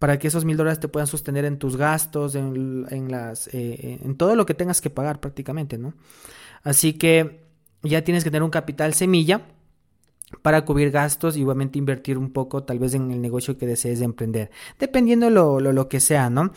para 0.00 0.18
que 0.18 0.28
esos 0.28 0.46
mil 0.46 0.56
dólares 0.56 0.80
te 0.80 0.88
puedan 0.88 1.06
sostener 1.06 1.44
en 1.44 1.58
tus 1.58 1.76
gastos, 1.76 2.34
en, 2.34 3.10
las, 3.10 3.48
eh, 3.48 4.00
en 4.02 4.16
todo 4.16 4.34
lo 4.34 4.46
que 4.46 4.54
tengas 4.54 4.80
que 4.80 4.88
pagar 4.88 5.20
prácticamente, 5.20 5.76
¿no? 5.76 5.92
Así 6.62 6.94
que 6.94 7.44
ya 7.82 8.02
tienes 8.02 8.24
que 8.24 8.30
tener 8.30 8.42
un 8.42 8.50
capital 8.50 8.94
semilla 8.94 9.42
para 10.40 10.64
cubrir 10.64 10.90
gastos 10.90 11.36
y 11.36 11.44
obviamente 11.44 11.78
invertir 11.78 12.16
un 12.16 12.32
poco 12.32 12.62
tal 12.64 12.78
vez 12.78 12.94
en 12.94 13.10
el 13.10 13.20
negocio 13.20 13.58
que 13.58 13.66
desees 13.66 14.00
emprender, 14.00 14.50
dependiendo 14.78 15.28
lo, 15.28 15.60
lo, 15.60 15.74
lo 15.74 15.88
que 15.90 16.00
sea, 16.00 16.30
¿no? 16.30 16.50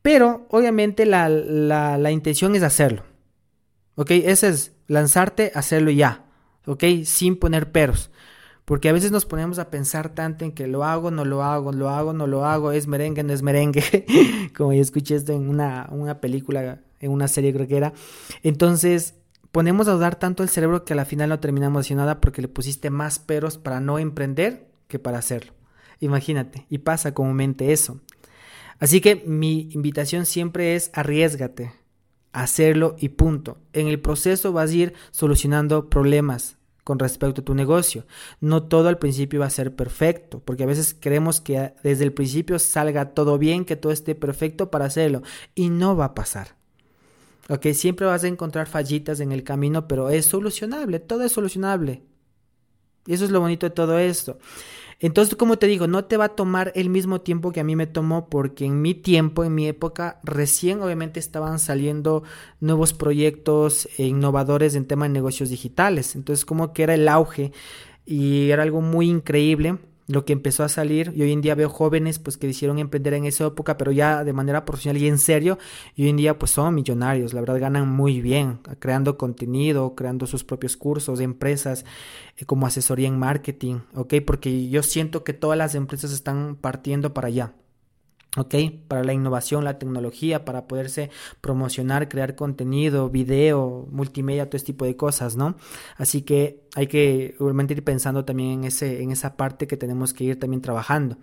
Pero 0.00 0.46
obviamente 0.50 1.04
la, 1.04 1.28
la, 1.28 1.98
la 1.98 2.12
intención 2.12 2.54
es 2.54 2.62
hacerlo, 2.62 3.02
¿ok? 3.96 4.12
Ese 4.12 4.50
es 4.50 4.72
lanzarte, 4.86 5.50
hacerlo 5.56 5.90
ya, 5.90 6.26
¿ok? 6.64 6.84
Sin 7.04 7.34
poner 7.40 7.72
peros. 7.72 8.12
Porque 8.64 8.88
a 8.88 8.92
veces 8.92 9.10
nos 9.10 9.26
ponemos 9.26 9.58
a 9.58 9.68
pensar 9.70 10.14
tanto 10.14 10.44
en 10.44 10.52
que 10.52 10.66
lo 10.66 10.84
hago, 10.84 11.10
no 11.10 11.24
lo 11.24 11.42
hago, 11.42 11.72
lo 11.72 11.90
hago, 11.90 12.12
no 12.14 12.26
lo 12.26 12.46
hago, 12.46 12.72
es 12.72 12.86
merengue, 12.86 13.22
no 13.22 13.32
es 13.32 13.42
merengue, 13.42 14.06
como 14.56 14.72
yo 14.72 14.80
escuché 14.80 15.16
esto 15.16 15.32
en 15.32 15.48
una, 15.48 15.88
una 15.90 16.20
película, 16.20 16.80
en 17.00 17.10
una 17.10 17.28
serie 17.28 17.52
creo 17.52 17.68
que 17.68 17.76
era. 17.76 17.92
Entonces, 18.42 19.16
ponemos 19.52 19.86
a 19.86 19.92
dudar 19.92 20.16
tanto 20.16 20.42
el 20.42 20.48
cerebro 20.48 20.84
que 20.84 20.94
a 20.94 20.96
la 20.96 21.04
final 21.04 21.28
no 21.28 21.40
terminamos 21.40 21.80
haciendo 21.80 22.02
nada 22.02 22.20
porque 22.20 22.42
le 22.42 22.48
pusiste 22.48 22.90
más 22.90 23.18
peros 23.18 23.58
para 23.58 23.80
no 23.80 23.98
emprender 23.98 24.66
que 24.88 24.98
para 24.98 25.18
hacerlo. 25.18 25.52
Imagínate, 26.00 26.66
y 26.70 26.78
pasa 26.78 27.14
comúnmente 27.14 27.72
eso. 27.72 28.00
Así 28.78 29.00
que 29.00 29.16
mi 29.26 29.68
invitación 29.72 30.26
siempre 30.26 30.74
es 30.74 30.90
arriesgate, 30.92 31.72
hacerlo 32.32 32.96
y 32.98 33.10
punto. 33.10 33.58
En 33.72 33.88
el 33.88 34.00
proceso 34.00 34.52
vas 34.52 34.70
a 34.70 34.74
ir 34.74 34.94
solucionando 35.10 35.88
problemas, 35.88 36.56
con 36.84 36.98
respecto 36.98 37.40
a 37.40 37.44
tu 37.44 37.54
negocio. 37.54 38.06
No 38.40 38.62
todo 38.62 38.88
al 38.88 38.98
principio 38.98 39.40
va 39.40 39.46
a 39.46 39.50
ser 39.50 39.74
perfecto, 39.74 40.40
porque 40.44 40.62
a 40.62 40.66
veces 40.66 40.94
queremos 40.94 41.40
que 41.40 41.74
desde 41.82 42.04
el 42.04 42.12
principio 42.12 42.58
salga 42.58 43.14
todo 43.14 43.38
bien, 43.38 43.64
que 43.64 43.76
todo 43.76 43.92
esté 43.92 44.14
perfecto 44.14 44.70
para 44.70 44.84
hacerlo, 44.84 45.22
y 45.54 45.70
no 45.70 45.96
va 45.96 46.06
a 46.06 46.14
pasar. 46.14 46.56
Ok, 47.48 47.66
siempre 47.72 48.06
vas 48.06 48.24
a 48.24 48.28
encontrar 48.28 48.66
fallitas 48.68 49.20
en 49.20 49.32
el 49.32 49.42
camino, 49.42 49.88
pero 49.88 50.10
es 50.10 50.26
solucionable, 50.26 51.00
todo 51.00 51.24
es 51.24 51.32
solucionable. 51.32 52.02
Y 53.06 53.14
eso 53.14 53.24
es 53.24 53.30
lo 53.30 53.40
bonito 53.40 53.66
de 53.66 53.74
todo 53.74 53.98
esto. 53.98 54.38
Entonces, 55.00 55.36
como 55.36 55.58
te 55.58 55.66
digo, 55.66 55.86
no 55.86 56.04
te 56.04 56.16
va 56.16 56.26
a 56.26 56.36
tomar 56.36 56.72
el 56.74 56.90
mismo 56.90 57.20
tiempo 57.20 57.52
que 57.52 57.60
a 57.60 57.64
mí 57.64 57.76
me 57.76 57.86
tomó 57.86 58.28
porque 58.28 58.64
en 58.64 58.80
mi 58.82 58.94
tiempo, 58.94 59.44
en 59.44 59.54
mi 59.54 59.66
época, 59.66 60.20
recién 60.22 60.82
obviamente 60.82 61.20
estaban 61.20 61.58
saliendo 61.58 62.22
nuevos 62.60 62.92
proyectos 62.92 63.88
e 63.98 64.04
innovadores 64.04 64.74
en 64.74 64.86
tema 64.86 65.06
de 65.06 65.10
negocios 65.12 65.50
digitales. 65.50 66.14
Entonces, 66.16 66.44
como 66.44 66.72
que 66.72 66.84
era 66.84 66.94
el 66.94 67.08
auge 67.08 67.52
y 68.06 68.50
era 68.50 68.62
algo 68.62 68.80
muy 68.80 69.08
increíble 69.08 69.78
lo 70.06 70.24
que 70.24 70.32
empezó 70.32 70.64
a 70.64 70.68
salir 70.68 71.12
y 71.14 71.22
hoy 71.22 71.32
en 71.32 71.40
día 71.40 71.54
veo 71.54 71.68
jóvenes 71.68 72.18
pues 72.18 72.36
que 72.36 72.46
decidieron 72.46 72.78
emprender 72.78 73.14
en 73.14 73.24
esa 73.24 73.46
época 73.46 73.76
pero 73.76 73.92
ya 73.92 74.24
de 74.24 74.32
manera 74.32 74.64
profesional 74.64 75.00
y 75.00 75.08
en 75.08 75.18
serio 75.18 75.58
y 75.94 76.04
hoy 76.04 76.10
en 76.10 76.16
día 76.16 76.38
pues 76.38 76.50
son 76.52 76.74
millonarios. 76.74 77.32
La 77.32 77.40
verdad 77.40 77.60
ganan 77.60 77.88
muy 77.88 78.20
bien 78.20 78.60
creando 78.78 79.16
contenido 79.16 79.94
creando 79.94 80.26
sus 80.26 80.44
propios 80.44 80.76
cursos 80.76 81.20
empresas 81.20 81.84
eh, 82.36 82.44
como 82.44 82.66
asesoría 82.66 83.08
en 83.08 83.18
marketing 83.18 83.80
ok 83.94 84.14
porque 84.26 84.68
yo 84.68 84.82
siento 84.82 85.24
que 85.24 85.32
todas 85.32 85.58
las 85.58 85.74
empresas 85.74 86.12
están 86.12 86.56
partiendo 86.56 87.14
para 87.14 87.28
allá 87.28 87.54
¿ok? 88.36 88.54
Para 88.88 89.04
la 89.04 89.12
innovación, 89.12 89.64
la 89.64 89.78
tecnología, 89.78 90.44
para 90.44 90.66
poderse 90.66 91.10
promocionar, 91.40 92.08
crear 92.08 92.34
contenido, 92.34 93.10
video, 93.10 93.86
multimedia, 93.90 94.46
todo 94.46 94.56
este 94.56 94.72
tipo 94.72 94.84
de 94.84 94.96
cosas, 94.96 95.36
¿no? 95.36 95.56
Así 95.96 96.22
que 96.22 96.64
hay 96.74 96.86
que 96.86 97.36
obviamente 97.38 97.74
ir 97.74 97.84
pensando 97.84 98.24
también 98.24 98.50
en, 98.50 98.64
ese, 98.64 99.02
en 99.02 99.10
esa 99.12 99.36
parte 99.36 99.66
que 99.66 99.76
tenemos 99.76 100.12
que 100.12 100.24
ir 100.24 100.38
también 100.38 100.62
trabajando. 100.62 101.16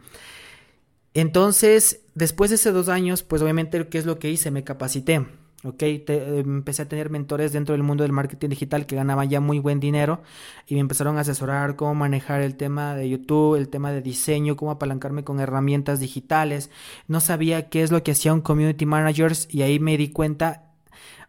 Entonces, 1.14 2.02
después 2.16 2.50
de 2.50 2.56
esos 2.56 2.74
dos 2.74 2.88
años, 2.88 3.24
pues 3.24 3.42
obviamente, 3.42 3.88
¿qué 3.90 3.98
es 3.98 4.06
lo 4.06 4.18
que 4.18 4.30
hice? 4.30 4.50
Me 4.52 4.64
capacité. 4.64 5.26
Ok, 5.64 5.84
empecé 5.84 6.82
a 6.82 6.90
tener 6.90 7.12
mentores 7.12 7.52
dentro 7.52 7.74
del 7.74 7.84
mundo 7.84 8.02
del 8.02 8.12
marketing 8.12 8.50
digital 8.50 8.88
que 8.88 8.96
ganaban 8.96 9.30
ya 9.30 9.40
muy 9.40 9.60
buen 9.60 9.80
dinero 9.80 10.24
y 10.66 10.74
me 10.74 10.80
empezaron 10.80 11.18
a 11.18 11.22
asesorar 11.22 11.76
cómo 11.76 11.94
manejar 11.94 12.42
el 12.42 12.56
tema 12.56 12.96
de 12.96 13.08
YouTube, 13.08 13.58
el 13.58 13.70
tema 13.70 13.92
de 13.92 14.02
diseño, 14.02 14.56
cómo 14.56 14.72
apalancarme 14.72 15.24
con 15.24 15.40
herramientas 15.40 16.00
digitales. 16.00 16.72
No 17.08 17.20
sabía 17.20 17.70
qué 17.70 17.84
es 17.84 17.92
lo 17.92 18.02
que 18.02 18.14
hacía 18.14 18.34
un 18.34 18.42
community 18.42 18.88
manager 18.88 19.34
y 19.50 19.62
ahí 19.62 19.80
me 19.80 19.98
di 19.98 20.10
cuenta, 20.10 20.72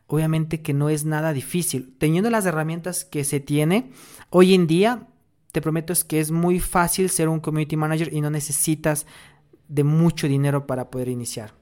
obviamente, 0.06 0.62
que 0.62 0.72
no 0.72 0.88
es 0.88 1.04
nada 1.04 1.34
difícil. 1.34 1.94
Teniendo 1.98 2.30
las 2.30 2.46
herramientas 2.46 3.04
que 3.04 3.24
se 3.24 3.38
tiene 3.38 3.90
hoy 4.30 4.54
en 4.54 4.66
día, 4.66 5.08
te 5.52 5.60
prometo 5.60 5.92
es 5.92 6.04
que 6.04 6.20
es 6.20 6.30
muy 6.30 6.58
fácil 6.58 7.10
ser 7.10 7.28
un 7.28 7.40
community 7.40 7.76
manager 7.76 8.10
y 8.10 8.22
no 8.22 8.30
necesitas 8.30 9.06
de 9.68 9.84
mucho 9.84 10.26
dinero 10.26 10.66
para 10.66 10.88
poder 10.88 11.08
iniciar. 11.08 11.52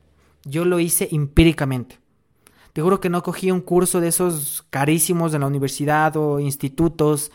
Yo 0.45 0.65
lo 0.65 0.79
hice 0.79 1.09
empíricamente. 1.11 1.99
Te 2.73 2.83
juro 2.83 3.01
que 3.01 3.11
no 3.11 3.23
cogí 3.23 3.51
un 3.51 3.61
curso 3.61 4.01
de 4.01 4.09
esos 4.09 4.65
carísimos 4.71 5.33
de 5.33 5.39
la 5.39 5.47
universidad 5.47 6.17
o 6.17 6.39
institutos, 6.41 7.33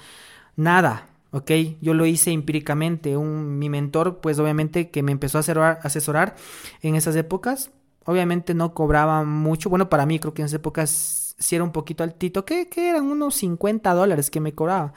nada, 0.56 1.10
¿ok? 1.32 1.52
Yo 1.82 1.94
lo 1.94 2.06
hice 2.06 2.32
empíricamente. 2.32 3.18
Un, 3.18 3.60
mi 3.60 3.70
mentor, 3.70 4.20
pues 4.22 4.40
obviamente 4.40 4.90
que 4.90 5.04
me 5.04 5.12
empezó 5.12 5.38
a 5.38 5.42
asesorar, 5.84 6.36
en 6.82 6.96
esas 6.96 7.16
épocas, 7.16 7.72
obviamente 8.06 8.54
no 8.54 8.74
cobraba 8.74 9.24
mucho. 9.24 9.70
Bueno, 9.70 9.90
para 9.90 10.06
mí 10.06 10.20
creo 10.20 10.34
que 10.34 10.42
en 10.42 10.48
esas 10.48 10.60
épocas 10.60 11.36
sí 11.38 11.56
era 11.56 11.64
un 11.64 11.72
poquito 11.72 12.04
altito, 12.04 12.46
que, 12.46 12.70
que 12.70 12.90
eran 12.90 13.06
unos 13.06 13.36
50 13.36 13.94
dólares 13.94 14.32
que 14.32 14.40
me 14.40 14.54
cobraba. 14.54 14.94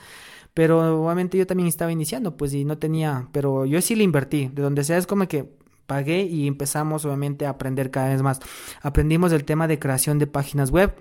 Pero 0.55 1.05
obviamente 1.05 1.39
yo 1.39 1.47
también 1.47 1.69
estaba 1.69 1.93
iniciando, 1.93 2.37
pues 2.37 2.53
y 2.53 2.65
no 2.65 2.79
tenía, 2.79 3.29
pero 3.33 3.65
yo 3.65 3.81
sí 3.81 3.95
le 3.95 4.05
invertí. 4.05 4.49
De 4.49 4.63
donde 4.63 4.85
sea 4.85 4.99
es 4.99 5.07
como 5.07 5.29
que 5.29 5.58
pagué 5.89 6.23
y 6.23 6.47
empezamos 6.47 7.05
obviamente 7.05 7.47
a 7.47 7.51
aprender 7.51 7.91
cada 7.91 8.11
vez 8.11 8.23
más. 8.23 8.41
Aprendimos 8.83 9.33
el 9.33 9.45
tema 9.45 9.67
de 9.67 9.81
creación 9.81 10.21
de 10.21 10.29
páginas 10.29 10.71
web 10.71 10.95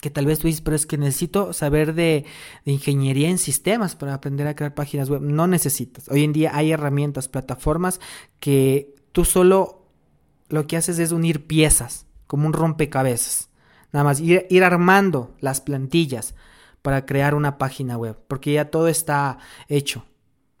que 0.00 0.10
tal 0.10 0.26
vez 0.26 0.38
tú 0.38 0.46
dices, 0.46 0.62
pero 0.62 0.76
es 0.76 0.86
que 0.86 0.98
necesito 0.98 1.52
saber 1.52 1.94
de, 1.94 2.24
ingeniería 2.64 3.28
en 3.28 3.38
sistemas 3.38 3.96
para 3.96 4.14
aprender 4.14 4.46
a 4.46 4.54
crear 4.54 4.74
páginas 4.74 5.08
web. 5.10 5.20
No 5.22 5.46
necesitas. 5.46 6.08
Hoy 6.08 6.24
en 6.24 6.32
día 6.32 6.52
hay 6.54 6.72
herramientas, 6.72 7.28
plataformas 7.28 8.00
que 8.40 8.94
tú 9.12 9.24
solo 9.24 9.86
lo 10.48 10.66
que 10.66 10.76
haces 10.76 10.98
es 10.98 11.12
unir 11.12 11.46
piezas, 11.46 12.06
como 12.26 12.46
un 12.46 12.52
rompecabezas. 12.52 13.50
Nada 13.92 14.04
más 14.04 14.20
ir, 14.20 14.46
ir 14.50 14.64
armando 14.64 15.34
las 15.40 15.60
plantillas 15.60 16.34
para 16.82 17.06
crear 17.06 17.34
una 17.34 17.58
página 17.58 17.96
web, 17.96 18.18
porque 18.26 18.54
ya 18.54 18.70
todo 18.70 18.88
está 18.88 19.38
hecho. 19.68 20.04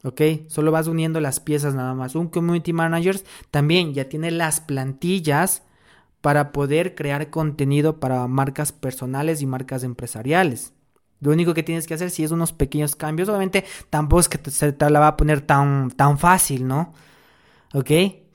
¿Ok? 0.04 0.20
Solo 0.48 0.72
vas 0.72 0.86
uniendo 0.86 1.20
las 1.20 1.40
piezas 1.40 1.74
nada 1.74 1.94
más. 1.94 2.14
Un 2.14 2.28
community 2.28 2.72
manager 2.72 3.20
también 3.50 3.94
ya 3.94 4.08
tiene 4.08 4.30
las 4.30 4.60
plantillas 4.60 5.62
para 6.20 6.52
poder 6.52 6.94
crear 6.94 7.30
contenido 7.30 7.98
para 7.98 8.26
marcas 8.26 8.72
personales 8.72 9.42
y 9.42 9.46
marcas 9.46 9.84
empresariales. 9.84 10.72
Lo 11.20 11.32
único 11.32 11.54
que 11.54 11.62
tienes 11.62 11.86
que 11.86 11.94
hacer 11.94 12.10
si 12.10 12.24
es 12.24 12.30
unos 12.30 12.52
pequeños 12.52 12.96
cambios, 12.96 13.28
obviamente 13.28 13.64
tampoco 13.90 14.20
es 14.20 14.28
que 14.28 14.50
se 14.50 14.72
te 14.72 14.90
la 14.90 15.00
va 15.00 15.08
a 15.08 15.16
poner 15.16 15.42
tan, 15.42 15.90
tan 15.90 16.18
fácil, 16.18 16.66
¿no? 16.66 16.94
¿Ok? 17.74 17.90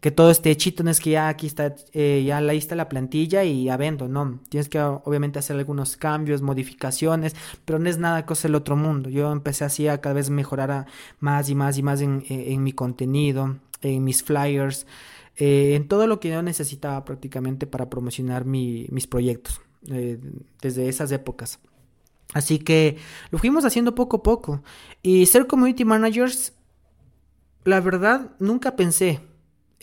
Que 0.06 0.12
todo 0.12 0.30
esté 0.30 0.52
hechito, 0.52 0.84
no 0.84 0.92
es 0.92 1.00
que 1.00 1.10
ya 1.10 1.30
aquí 1.30 1.48
está, 1.48 1.76
eh, 1.94 2.24
ya 2.24 2.40
la 2.40 2.54
está 2.54 2.76
la 2.76 2.88
plantilla 2.88 3.44
y 3.44 3.64
ya 3.64 3.76
vendo, 3.76 4.08
no. 4.08 4.40
Tienes 4.50 4.70
que 4.70 4.80
obviamente 4.80 5.40
hacer 5.40 5.58
algunos 5.58 5.98
cambios, 5.98 6.44
modificaciones, 6.44 7.36
pero 7.66 7.80
no 7.80 7.90
es 7.90 7.98
nada 7.98 8.24
cosa 8.28 8.48
del 8.48 8.54
otro 8.54 8.76
mundo. 8.76 9.10
Yo 9.10 9.32
empecé 9.32 9.66
así 9.66 9.88
a 9.88 10.02
cada 10.02 10.14
vez 10.14 10.30
mejorar 10.30 10.86
más 11.20 11.50
y 11.50 11.56
más 11.56 11.80
y 11.80 11.82
más 11.82 12.02
en, 12.02 12.24
en 12.30 12.62
mi 12.62 12.72
contenido, 12.72 13.58
en 13.82 14.04
mis 14.04 14.22
flyers, 14.22 14.86
eh, 15.38 15.74
en 15.74 15.88
todo 15.88 16.06
lo 16.06 16.20
que 16.20 16.30
yo 16.30 16.44
necesitaba 16.44 17.04
prácticamente 17.04 17.66
para 17.66 17.90
promocionar 17.90 18.46
mis 18.46 19.08
proyectos 19.08 19.60
eh, 19.88 20.20
desde 20.62 20.88
esas 20.88 21.12
épocas. 21.14 21.58
Así 22.36 22.60
que 22.60 22.98
lo 23.32 23.40
fuimos 23.40 23.66
haciendo 23.66 23.96
poco 23.96 24.18
a 24.18 24.22
poco. 24.22 24.62
Y 25.02 25.26
ser 25.26 25.48
community 25.48 25.84
managers, 25.84 26.54
la 27.64 27.82
verdad, 27.82 28.30
nunca 28.38 28.76
pensé 28.76 29.34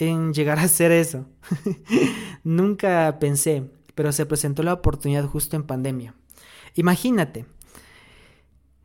en 0.09 0.33
llegar 0.33 0.59
a 0.59 0.65
hacer 0.65 0.93
eso. 0.93 1.27
nunca 2.45 3.19
pensé, 3.19 3.71
pero 3.95 4.13
se 4.13 4.27
presentó 4.27 4.63
la 4.63 4.75
oportunidad 4.75 5.25
justo 5.27 5.57
en 5.57 5.65
pandemia. 5.65 6.15
Imagínate, 6.75 7.47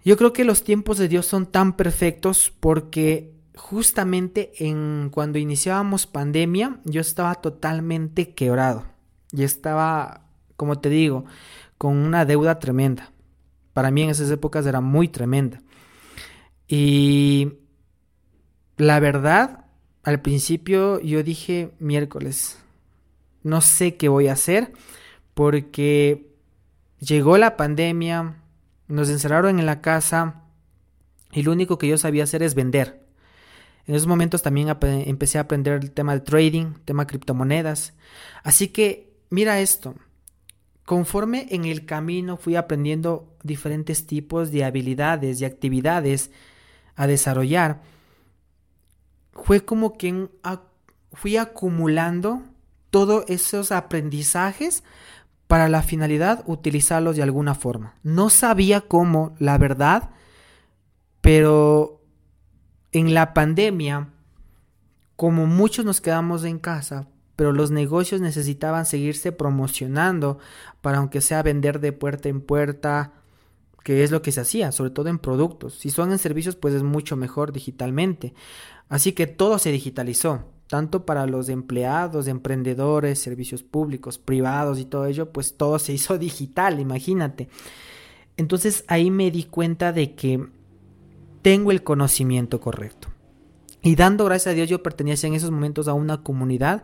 yo 0.03 0.17
creo 0.17 0.33
que 0.33 0.45
los 0.45 0.63
tiempos 0.63 0.97
de 0.97 1.07
Dios 1.07 1.25
son 1.25 1.45
tan 1.45 1.75
perfectos 1.75 2.53
porque 2.59 3.33
justamente 3.57 4.51
en 4.59 5.09
cuando 5.11 5.39
iniciábamos 5.39 6.07
pandemia, 6.07 6.79
yo 6.85 7.01
estaba 7.01 7.35
totalmente 7.35 8.33
quebrado. 8.33 8.85
Y 9.31 9.43
estaba, 9.43 10.21
como 10.55 10.79
te 10.79 10.89
digo, 10.89 11.25
con 11.77 11.97
una 11.97 12.25
deuda 12.25 12.59
tremenda. 12.59 13.11
Para 13.73 13.91
mí 13.91 14.03
en 14.03 14.09
esas 14.09 14.31
épocas 14.31 14.65
era 14.65 14.79
muy 14.79 15.09
tremenda. 15.09 15.61
Y 16.67 17.53
la 18.77 18.99
verdad, 18.99 19.65
al 20.07 20.21
principio 20.21 21.01
yo 21.01 21.21
dije 21.21 21.71
miércoles, 21.79 22.57
no 23.43 23.59
sé 23.59 23.97
qué 23.97 24.07
voy 24.07 24.29
a 24.29 24.33
hacer 24.33 24.71
porque 25.33 26.31
llegó 27.01 27.37
la 27.37 27.57
pandemia, 27.57 28.41
nos 28.87 29.09
encerraron 29.09 29.59
en 29.59 29.65
la 29.65 29.81
casa 29.81 30.43
y 31.33 31.43
lo 31.43 31.51
único 31.51 31.77
que 31.77 31.89
yo 31.89 31.97
sabía 31.97 32.23
hacer 32.23 32.41
es 32.41 32.55
vender. 32.55 33.05
En 33.85 33.95
esos 33.95 34.07
momentos 34.07 34.41
también 34.41 34.69
empecé 34.81 35.39
a 35.39 35.41
aprender 35.41 35.73
el 35.83 35.91
tema 35.91 36.13
de 36.13 36.21
trading, 36.21 36.75
tema 36.85 37.03
de 37.03 37.07
criptomonedas. 37.07 37.93
Así 38.43 38.69
que 38.69 39.11
mira 39.29 39.59
esto. 39.59 39.93
Conforme 40.85 41.47
en 41.49 41.65
el 41.65 41.85
camino 41.85 42.37
fui 42.37 42.55
aprendiendo 42.55 43.35
diferentes 43.43 44.07
tipos 44.07 44.51
de 44.51 44.63
habilidades 44.63 45.41
y 45.41 45.43
actividades 45.43 46.31
a 46.95 47.07
desarrollar, 47.07 47.81
fue 49.43 49.63
como 49.63 49.97
que 49.97 50.29
fui 51.13 51.37
acumulando 51.37 52.43
todos 52.89 53.25
esos 53.27 53.71
aprendizajes 53.71 54.83
para 55.47 55.69
la 55.69 55.81
finalidad 55.81 56.43
utilizarlos 56.45 57.15
de 57.15 57.23
alguna 57.23 57.55
forma. 57.55 57.95
No 58.03 58.29
sabía 58.29 58.81
cómo, 58.81 59.35
la 59.39 59.57
verdad, 59.57 60.09
pero 61.21 62.01
en 62.91 63.13
la 63.13 63.33
pandemia, 63.33 64.09
como 65.15 65.45
muchos 65.45 65.85
nos 65.85 66.01
quedamos 66.01 66.43
en 66.43 66.59
casa, 66.59 67.07
pero 67.35 67.53
los 67.53 67.71
negocios 67.71 68.19
necesitaban 68.19 68.85
seguirse 68.85 69.31
promocionando 69.31 70.39
para 70.81 70.97
aunque 70.97 71.21
sea 71.21 71.43
vender 71.43 71.79
de 71.79 71.93
puerta 71.93 72.29
en 72.29 72.41
puerta, 72.41 73.13
que 73.87 74.03
es 74.03 74.11
lo 74.11 74.21
que 74.21 74.33
se 74.33 74.41
hacía, 74.41 74.73
sobre 74.73 74.91
todo 74.91 75.07
en 75.07 75.17
productos. 75.17 75.75
Si 75.75 75.91
son 75.91 76.11
en 76.11 76.17
servicios, 76.17 76.57
pues 76.57 76.73
es 76.73 76.83
mucho 76.83 77.15
mejor 77.15 77.53
digitalmente. 77.53 78.33
Así 78.89 79.13
que 79.13 79.27
todo 79.27 79.59
se 79.59 79.71
digitalizó, 79.71 80.43
tanto 80.67 81.05
para 81.05 81.25
los 81.25 81.47
empleados, 81.47 82.27
emprendedores, 82.27 83.17
servicios 83.17 83.63
públicos, 83.63 84.17
privados 84.17 84.77
y 84.79 84.83
todo 84.83 85.05
ello, 85.05 85.31
pues 85.31 85.55
todo 85.55 85.79
se 85.79 85.93
hizo 85.93 86.17
digital, 86.17 86.81
imagínate. 86.81 87.47
Entonces 88.35 88.83
ahí 88.89 89.09
me 89.09 89.31
di 89.31 89.45
cuenta 89.45 89.93
de 89.93 90.15
que 90.15 90.45
tengo 91.41 91.71
el 91.71 91.81
conocimiento 91.81 92.59
correcto. 92.59 93.07
Y 93.81 93.95
dando 93.95 94.25
gracias 94.25 94.51
a 94.51 94.55
Dios 94.55 94.67
yo 94.67 94.83
pertenecía 94.83 95.29
en 95.29 95.35
esos 95.35 95.51
momentos 95.51 95.87
a 95.87 95.93
una 95.93 96.23
comunidad 96.23 96.83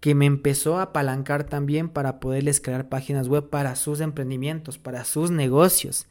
que 0.00 0.16
me 0.16 0.26
empezó 0.26 0.78
a 0.78 0.82
apalancar 0.82 1.44
también 1.44 1.88
para 1.88 2.18
poderles 2.18 2.60
crear 2.60 2.88
páginas 2.88 3.28
web 3.28 3.50
para 3.50 3.76
sus 3.76 4.00
emprendimientos, 4.00 4.78
para 4.78 5.04
sus 5.04 5.30
negocios. 5.30 6.08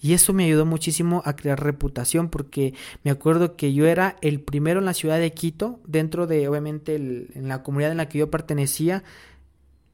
Y 0.00 0.12
eso 0.14 0.32
me 0.32 0.44
ayudó 0.44 0.66
muchísimo 0.66 1.22
a 1.24 1.36
crear 1.36 1.62
reputación 1.62 2.28
porque 2.28 2.74
me 3.04 3.10
acuerdo 3.10 3.56
que 3.56 3.72
yo 3.72 3.86
era 3.86 4.16
el 4.20 4.40
primero 4.40 4.80
en 4.80 4.86
la 4.86 4.94
ciudad 4.94 5.18
de 5.18 5.32
Quito, 5.32 5.80
dentro 5.86 6.26
de 6.26 6.48
obviamente 6.48 6.96
en 6.96 7.48
la 7.48 7.62
comunidad 7.62 7.92
en 7.92 7.98
la 7.98 8.08
que 8.08 8.18
yo 8.18 8.30
pertenecía, 8.30 9.04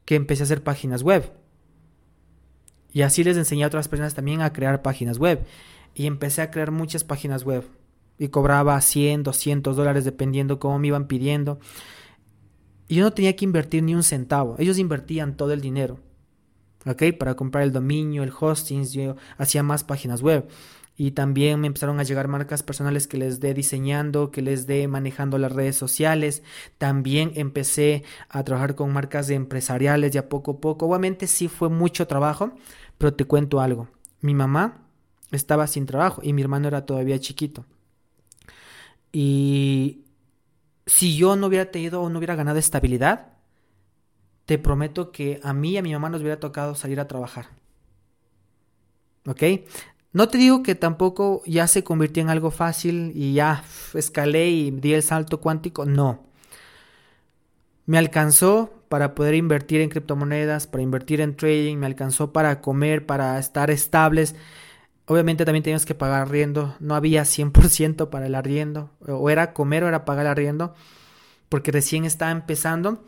que 0.05 0.15
empecé 0.15 0.43
a 0.43 0.45
hacer 0.45 0.63
páginas 0.63 1.03
web. 1.03 1.31
Y 2.91 3.03
así 3.03 3.23
les 3.23 3.37
enseñé 3.37 3.63
a 3.63 3.67
otras 3.67 3.87
personas 3.87 4.15
también 4.15 4.41
a 4.41 4.51
crear 4.51 4.81
páginas 4.81 5.19
web 5.19 5.45
y 5.93 6.07
empecé 6.07 6.41
a 6.41 6.49
crear 6.49 6.71
muchas 6.71 7.03
páginas 7.03 7.43
web 7.43 7.63
y 8.17 8.29
cobraba 8.29 8.79
100, 8.81 9.23
200 9.23 9.75
dólares 9.75 10.05
dependiendo 10.05 10.59
cómo 10.59 10.79
me 10.79 10.87
iban 10.87 11.07
pidiendo. 11.07 11.59
Y 12.87 12.95
yo 12.95 13.03
no 13.03 13.13
tenía 13.13 13.35
que 13.35 13.45
invertir 13.45 13.83
ni 13.83 13.93
un 13.93 14.03
centavo, 14.03 14.55
ellos 14.57 14.79
invertían 14.79 15.37
todo 15.37 15.53
el 15.53 15.61
dinero. 15.61 15.99
¿Ok? 16.85 17.03
Para 17.17 17.35
comprar 17.35 17.63
el 17.63 17.71
dominio, 17.71 18.23
el 18.23 18.31
hosting, 18.37 18.85
yo 18.85 19.15
hacía 19.37 19.63
más 19.63 19.83
páginas 19.83 20.21
web. 20.21 20.47
Y 20.95 21.11
también 21.11 21.61
me 21.61 21.67
empezaron 21.67 21.99
a 22.01 22.03
llegar 22.03 22.27
marcas 22.27 22.61
personales 22.61 23.07
que 23.07 23.17
les 23.17 23.39
dé 23.39 23.53
diseñando, 23.53 24.31
que 24.31 24.41
les 24.41 24.67
dé 24.67 24.85
manejando 24.89 25.37
las 25.37 25.53
redes 25.53 25.77
sociales. 25.77 26.43
También 26.77 27.31
empecé 27.35 28.03
a 28.27 28.43
trabajar 28.43 28.75
con 28.75 28.91
marcas 28.91 29.29
empresariales 29.29 30.11
ya 30.11 30.27
poco 30.27 30.51
a 30.51 30.59
poco. 30.59 30.87
Obviamente 30.87 31.27
sí 31.27 31.47
fue 31.47 31.69
mucho 31.69 32.05
trabajo, 32.05 32.51
pero 32.97 33.13
te 33.13 33.23
cuento 33.23 33.61
algo. 33.61 33.87
Mi 34.19 34.33
mamá 34.33 34.89
estaba 35.31 35.67
sin 35.67 35.85
trabajo 35.85 36.21
y 36.21 36.33
mi 36.33 36.41
hermano 36.41 36.67
era 36.67 36.85
todavía 36.85 37.17
chiquito. 37.17 37.65
Y 39.13 40.03
si 40.85 41.15
yo 41.15 41.37
no 41.37 41.47
hubiera 41.47 41.71
tenido 41.71 42.01
o 42.01 42.09
no 42.09 42.17
hubiera 42.17 42.35
ganado 42.35 42.59
estabilidad, 42.59 43.38
te 44.49 44.57
prometo 44.57 45.11
que 45.11 45.39
a 45.43 45.53
mí 45.53 45.73
y 45.73 45.77
a 45.77 45.83
mi 45.83 45.93
mamá 45.93 46.09
nos 46.09 46.21
hubiera 46.21 46.39
tocado 46.39 46.73
salir 46.73 46.99
a 46.99 47.07
trabajar. 47.07 47.49
¿Ok? 49.27 49.43
No 50.11 50.27
te 50.27 50.39
digo 50.39 50.63
que 50.63 50.73
tampoco 50.73 51.43
ya 51.45 51.67
se 51.67 51.83
convirtió 51.83 52.23
en 52.23 52.29
algo 52.29 52.49
fácil 52.49 53.11
y 53.13 53.35
ya 53.35 53.63
escalé 53.93 54.49
y 54.49 54.71
di 54.71 54.95
el 54.95 55.03
salto 55.03 55.39
cuántico. 55.39 55.85
No. 55.85 56.23
Me 57.85 57.99
alcanzó 57.99 58.73
para 58.89 59.13
poder 59.13 59.35
invertir 59.35 59.81
en 59.81 59.89
criptomonedas, 59.89 60.65
para 60.65 60.81
invertir 60.81 61.21
en 61.21 61.35
trading, 61.35 61.77
me 61.77 61.85
alcanzó 61.85 62.33
para 62.33 62.59
comer, 62.59 63.05
para 63.05 63.37
estar 63.37 63.69
estables 63.69 64.33
Obviamente 65.09 65.43
también 65.43 65.63
teníamos 65.63 65.87
que 65.87 65.95
pagar 65.95 66.21
arriendo, 66.21 66.75
no 66.79 66.93
había 66.93 67.23
100% 67.23 68.11
para 68.11 68.27
el 68.27 68.35
arriendo, 68.35 68.91
o 69.07 69.31
era 69.31 69.53
comer 69.53 69.83
o 69.83 69.87
era 69.87 70.05
pagar 70.05 70.27
el 70.27 70.31
arriendo, 70.31 70.75
porque 71.49 71.71
recién 71.71 72.05
estaba 72.05 72.29
empezando, 72.29 73.03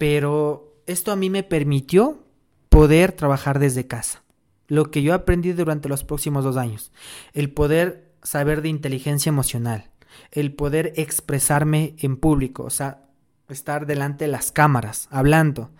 pero 0.00 0.82
esto 0.86 1.12
a 1.12 1.16
mí 1.16 1.28
me 1.28 1.42
permitió 1.42 2.24
poder 2.70 3.12
trabajar 3.12 3.58
desde 3.58 3.86
casa. 3.86 4.22
Lo 4.66 4.90
que 4.90 5.02
yo 5.02 5.12
aprendí 5.12 5.52
durante 5.52 5.90
los 5.90 6.04
próximos 6.04 6.42
dos 6.42 6.56
años, 6.56 6.90
el 7.34 7.50
poder 7.52 8.10
saber 8.22 8.62
de 8.62 8.70
inteligencia 8.70 9.28
emocional, 9.28 9.90
el 10.32 10.54
poder 10.54 10.94
expresarme 10.96 11.96
en 11.98 12.16
público, 12.16 12.62
o 12.62 12.70
sea, 12.70 13.10
estar 13.50 13.84
delante 13.84 14.24
de 14.24 14.30
las 14.30 14.52
cámaras, 14.52 15.06
hablando, 15.10 15.70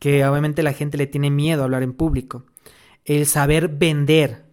que 0.00 0.26
obviamente 0.26 0.62
la 0.62 0.74
gente 0.74 0.98
le 0.98 1.06
tiene 1.06 1.30
miedo 1.30 1.62
a 1.62 1.64
hablar 1.64 1.82
en 1.82 1.94
público, 1.94 2.44
el 3.06 3.24
saber 3.24 3.68
vender, 3.68 4.44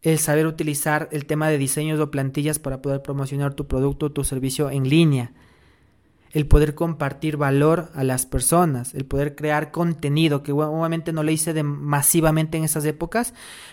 el 0.00 0.18
saber 0.18 0.46
utilizar 0.46 1.10
el 1.12 1.26
tema 1.26 1.50
de 1.50 1.58
diseños 1.58 2.00
o 2.00 2.10
plantillas 2.10 2.58
para 2.58 2.80
poder 2.80 3.02
promocionar 3.02 3.52
tu 3.52 3.66
producto 3.66 4.06
o 4.06 4.12
tu 4.12 4.24
servicio 4.24 4.70
en 4.70 4.88
línea, 4.88 5.34
el 6.36 6.46
poder 6.46 6.74
compartir 6.74 7.38
valor 7.38 7.88
a 7.94 8.04
las 8.04 8.26
personas, 8.26 8.94
el 8.94 9.06
poder 9.06 9.34
crear 9.34 9.70
contenido, 9.70 10.42
que 10.42 10.52
obviamente 10.52 11.10
no 11.14 11.22
lo 11.22 11.30
hice 11.30 11.54
de 11.54 11.62
masivamente 11.62 12.58
en 12.58 12.64
esas 12.64 12.84
épocas, 12.84 13.32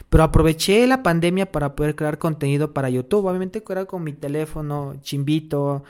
pero 0.10 0.23
aproveché 0.23 0.88
la 0.88 1.04
pandemia 1.04 1.52
para 1.52 1.76
poder 1.76 1.97
crear 1.97 2.19
contenido 2.19 2.73
para 2.73 2.89
YouTube, 2.89 3.26
obviamente 3.26 3.62
era 3.67 3.84
con 3.84 4.02
mi 4.06 4.13
teléfono, 4.13 4.95
chimbito, 5.02 5.84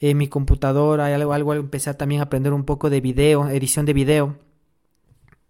eh, 0.00 0.14
mi 0.14 0.28
computadora, 0.28 1.06
algo, 1.06 1.32
algo, 1.32 1.54
empecé 1.54 1.94
también 1.94 2.20
a 2.20 2.24
aprender 2.24 2.52
un 2.52 2.64
poco 2.64 2.90
de 2.90 3.00
video, 3.00 3.48
edición 3.48 3.86
de 3.86 3.94
video. 3.94 4.47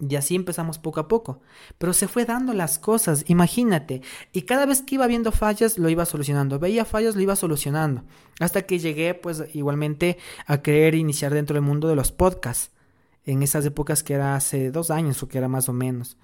Y 0.01 0.15
así 0.15 0.37
empezamos 0.37 0.79
poco 0.79 1.01
a 1.01 1.09
poco. 1.09 1.41
Pero 1.77 1.93
se 1.93 2.07
fue 2.07 2.25
dando 2.25 2.55
las 2.55 2.79
cosas, 2.79 3.25
imagínate. 3.27 4.03
Y 4.33 4.43
cada 4.43 4.65
vez 4.65 4.83
que 4.83 4.95
iba 4.95 5.09
viendo 5.09 5.33
fallas, 5.33 5.77
lo 5.77 5.89
iba 5.89 6.07
solucionando. 6.07 6.61
Veía 6.61 6.85
fallas, 6.85 7.17
lo 7.17 7.23
iba 7.23 7.35
solucionando. 7.35 8.05
Hasta 8.39 8.63
que 8.63 8.79
llegué, 8.79 9.15
pues, 9.15 9.45
igualmente 9.55 10.19
a 10.47 10.63
querer 10.63 10.95
iniciar 10.95 11.35
dentro 11.35 11.55
del 11.55 11.65
mundo 11.65 11.89
de 11.89 11.97
los 11.97 12.13
podcasts. 12.13 12.71
En 13.25 13.43
esas 13.43 13.67
épocas 13.67 14.03
que 14.05 14.15
era 14.15 14.37
hace 14.37 14.71
dos 14.71 14.91
años 14.91 15.23
o 15.23 15.29
que 15.29 15.39
era 15.39 15.49
más 15.49 15.69
o 15.69 15.73
menos. 15.73 16.17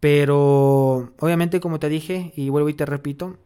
Pero, 0.00 1.12
obviamente, 1.18 1.60
como 1.60 1.80
te 1.80 1.88
dije, 1.88 2.32
y 2.36 2.50
vuelvo 2.50 2.68
y 2.68 2.74
te 2.74 2.86
repito, 2.86 3.38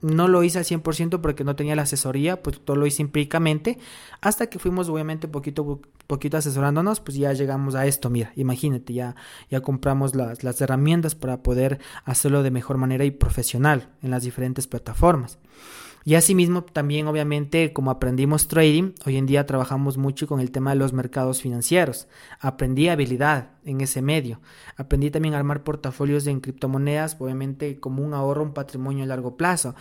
no 0.00 0.28
lo 0.28 0.42
hice 0.42 0.58
al 0.58 0.64
100% 0.64 1.20
porque 1.20 1.44
no 1.44 1.56
tenía 1.56 1.76
la 1.76 1.82
asesoría, 1.82 2.42
pues 2.42 2.60
todo 2.60 2.76
lo 2.76 2.86
hice 2.86 3.02
empíricamente, 3.02 3.78
hasta 4.20 4.48
que 4.48 4.58
fuimos 4.58 4.88
obviamente 4.88 5.28
poquito 5.28 5.80
poquito 6.08 6.38
asesorándonos, 6.38 7.00
pues 7.00 7.18
ya 7.18 7.32
llegamos 7.34 7.74
a 7.74 7.86
esto, 7.86 8.08
mira, 8.08 8.32
imagínate, 8.34 8.94
ya, 8.94 9.14
ya 9.50 9.60
compramos 9.60 10.14
las, 10.14 10.42
las 10.42 10.60
herramientas 10.60 11.14
para 11.14 11.42
poder 11.42 11.80
hacerlo 12.04 12.42
de 12.42 12.50
mejor 12.50 12.78
manera 12.78 13.04
y 13.04 13.10
profesional 13.10 13.90
en 14.02 14.10
las 14.10 14.22
diferentes 14.22 14.66
plataformas. 14.66 15.38
Y 16.04 16.14
asimismo, 16.14 16.62
también 16.64 17.06
obviamente, 17.06 17.72
como 17.72 17.90
aprendimos 17.90 18.48
trading, 18.48 18.92
hoy 19.04 19.16
en 19.16 19.26
día 19.26 19.46
trabajamos 19.46 19.98
mucho 19.98 20.26
con 20.26 20.40
el 20.40 20.50
tema 20.50 20.70
de 20.70 20.76
los 20.76 20.92
mercados 20.92 21.42
financieros. 21.42 22.08
Aprendí 22.40 22.88
habilidad 22.88 23.50
en 23.64 23.80
ese 23.80 24.00
medio. 24.00 24.40
Aprendí 24.76 25.10
también 25.10 25.34
a 25.34 25.38
armar 25.38 25.64
portafolios 25.64 26.26
en 26.26 26.40
criptomonedas, 26.40 27.16
obviamente 27.18 27.78
como 27.80 28.02
un 28.02 28.14
ahorro, 28.14 28.42
un 28.42 28.54
patrimonio 28.54 29.04
a 29.04 29.06
largo 29.06 29.36
plazo. 29.36 29.74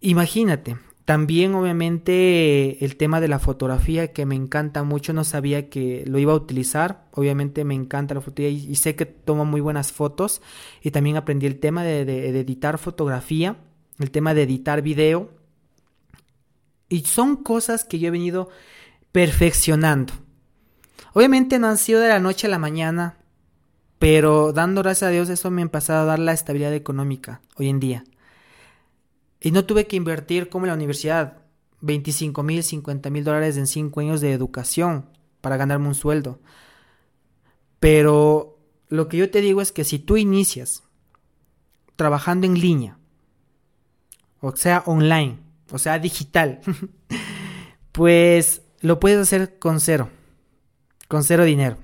Imagínate, 0.00 0.76
también 1.04 1.54
obviamente 1.54 2.84
el 2.84 2.96
tema 2.96 3.20
de 3.20 3.26
la 3.26 3.40
fotografía 3.40 4.12
que 4.12 4.24
me 4.24 4.36
encanta 4.36 4.84
mucho, 4.84 5.12
no 5.12 5.24
sabía 5.24 5.68
que 5.68 6.04
lo 6.06 6.18
iba 6.18 6.32
a 6.32 6.36
utilizar, 6.36 7.06
obviamente 7.12 7.64
me 7.64 7.74
encanta 7.74 8.14
la 8.14 8.20
fotografía 8.20 8.70
y, 8.70 8.74
sé 8.76 8.94
que 8.94 9.06
tomo 9.06 9.44
muy 9.44 9.60
buenas 9.60 9.92
fotos 9.92 10.42
y 10.80 10.92
también 10.92 11.16
aprendí 11.16 11.46
el 11.46 11.58
tema 11.58 11.82
de, 11.82 12.04
de 12.04 12.28
editar 12.38 12.78
fotografía, 12.78 13.56
el 13.98 14.10
tema 14.10 14.34
de 14.34 14.42
editar 14.42 14.82
video 14.82 15.30
y 16.88 17.00
son 17.04 17.36
cosas 17.36 17.84
que 17.84 17.98
yo 17.98 18.08
he 18.08 18.10
venido 18.10 18.50
perfeccionando. 19.12 20.12
Obviamente 21.14 21.58
no 21.58 21.68
han 21.68 21.78
sido 21.78 22.00
de 22.00 22.08
la 22.08 22.18
noche 22.18 22.46
a 22.46 22.50
la 22.50 22.58
mañana, 22.58 23.18
pero 23.98 24.52
dando 24.52 24.82
gracias 24.82 25.08
a 25.08 25.12
Dios 25.12 25.28
eso 25.28 25.50
me 25.50 25.62
ha 25.62 25.64
empezado 25.64 26.02
a 26.02 26.04
dar 26.04 26.18
la 26.18 26.32
estabilidad 26.32 26.74
económica 26.74 27.40
hoy 27.56 27.68
en 27.68 27.80
día. 27.80 28.04
Y 29.40 29.50
no 29.50 29.64
tuve 29.64 29.86
que 29.86 29.96
invertir 29.96 30.48
como 30.48 30.66
en 30.66 30.68
la 30.68 30.74
universidad 30.74 31.38
25 31.80 32.42
mil, 32.42 32.62
50 32.62 33.10
mil 33.10 33.24
dólares 33.24 33.56
en 33.56 33.66
5 33.66 34.00
años 34.00 34.20
de 34.20 34.32
educación 34.32 35.06
para 35.40 35.56
ganarme 35.56 35.88
un 35.88 35.94
sueldo. 35.94 36.40
Pero 37.80 38.58
lo 38.88 39.08
que 39.08 39.16
yo 39.16 39.30
te 39.30 39.40
digo 39.40 39.60
es 39.60 39.72
que 39.72 39.84
si 39.84 39.98
tú 39.98 40.16
inicias 40.16 40.84
trabajando 41.96 42.46
en 42.46 42.60
línea, 42.60 42.98
o 44.42 44.54
sea, 44.56 44.82
online, 44.86 45.38
o 45.70 45.78
sea, 45.78 45.98
digital, 45.98 46.60
pues 47.92 48.62
lo 48.80 48.98
puedes 48.98 49.18
hacer 49.18 49.58
con 49.58 49.80
cero, 49.80 50.10
con 51.08 51.22
cero 51.22 51.44
dinero. 51.44 51.78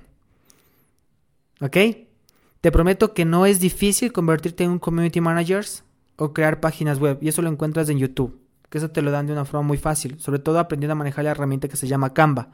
¿Ok? 1.61 1.77
Te 2.61 2.71
prometo 2.71 3.13
que 3.13 3.23
no 3.23 3.45
es 3.45 3.61
difícil 3.61 4.11
convertirte 4.11 4.65
en 4.65 4.71
un 4.71 4.79
community 4.79 5.21
manager 5.21 5.65
o 6.17 6.33
crear 6.33 6.59
páginas 6.59 6.99
web, 6.99 7.17
y 7.21 7.29
eso 7.29 7.41
lo 7.41 7.49
encuentras 7.49 7.87
en 7.87 7.97
YouTube, 7.97 8.37
que 8.69 8.77
eso 8.77 8.91
te 8.91 9.01
lo 9.01 9.09
dan 9.09 9.25
de 9.25 9.33
una 9.33 9.45
forma 9.45 9.65
muy 9.65 9.77
fácil, 9.77 10.19
sobre 10.19 10.39
todo 10.39 10.59
aprendiendo 10.59 10.91
a 10.91 10.95
manejar 10.95 11.23
la 11.23 11.31
herramienta 11.31 11.69
que 11.69 11.77
se 11.77 11.87
llama 11.87 12.13
Canva. 12.13 12.49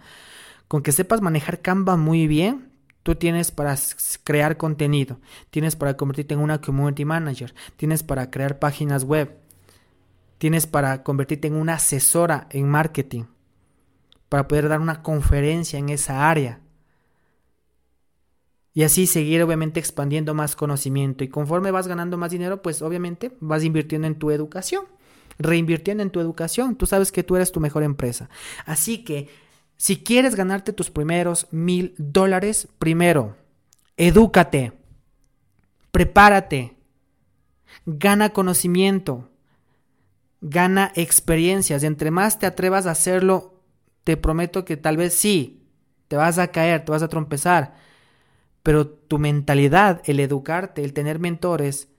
Con 0.67 0.83
que 0.83 0.91
sepas 0.91 1.21
manejar 1.21 1.61
Canva 1.61 1.97
muy 1.97 2.27
bien, 2.27 2.69
tú 3.01 3.15
tienes 3.15 3.49
para 3.49 3.75
crear 4.23 4.57
contenido, 4.57 5.19
tienes 5.49 5.75
para 5.75 5.97
convertirte 5.97 6.35
en 6.35 6.41
una 6.41 6.61
community 6.61 7.05
manager, 7.05 7.55
tienes 7.75 8.03
para 8.03 8.29
crear 8.29 8.59
páginas 8.59 9.03
web, 9.03 9.44
tienes 10.37 10.67
para 10.67 11.03
convertirte 11.03 11.47
en 11.47 11.55
una 11.55 11.75
asesora 11.75 12.47
en 12.51 12.67
marketing, 12.69 13.23
para 14.29 14.47
poder 14.47 14.69
dar 14.69 14.79
una 14.79 15.01
conferencia 15.01 15.79
en 15.79 15.89
esa 15.89 16.29
área. 16.29 16.61
Y 18.73 18.83
así 18.83 19.07
seguir 19.07 19.41
obviamente 19.41 19.79
expandiendo 19.79 20.33
más 20.33 20.55
conocimiento. 20.57 21.23
Y 21.23 21.29
conforme 21.29 21.71
vas 21.71 21.87
ganando 21.87 22.17
más 22.17 22.31
dinero, 22.31 22.61
pues 22.61 22.81
obviamente 22.81 23.31
vas 23.39 23.63
invirtiendo 23.63 24.05
en 24.05 24.15
tu 24.15 24.31
educación, 24.31 24.83
reinvirtiendo 25.39 26.03
en 26.03 26.09
tu 26.09 26.19
educación. 26.19 26.75
Tú 26.75 26.85
sabes 26.85 27.13
que 27.13 27.23
tú 27.23 27.37
eres 27.37 27.53
tu 27.53 27.61
mejor 27.61 27.83
empresa. 27.83 28.29
Así 28.65 29.05
que 29.05 29.29
si 29.77 30.03
quieres 30.03 30.35
ganarte 30.35 30.73
tus 30.73 30.89
primeros 30.89 31.47
mil 31.51 31.95
dólares, 31.97 32.67
primero, 32.77 33.37
edúcate, 33.95 34.73
prepárate, 35.91 36.75
gana 37.85 38.31
conocimiento, 38.31 39.29
gana 40.47 40.91
experiencias. 40.95 41.83
Entre 41.83 42.11
más 42.11 42.37
te 42.37 42.45
atrevas 42.45 42.85
a 42.85 42.91
hacerlo, 42.91 43.63
te 44.03 44.15
prometo 44.15 44.63
que 44.63 44.77
tal 44.77 44.95
vez 44.95 45.15
sí, 45.15 45.67
te 46.07 46.15
vas 46.15 46.37
a 46.37 46.49
caer, 46.49 46.85
te 46.85 46.91
vas 46.91 47.01
a 47.01 47.07
trompezar. 47.07 47.73
Pero 48.61 48.87
tu 48.87 49.17
mentalidad, 49.17 50.01
el 50.05 50.19
educarte, 50.19 50.83
el 50.83 50.93
tener 50.93 51.17
mentores, 51.17 51.89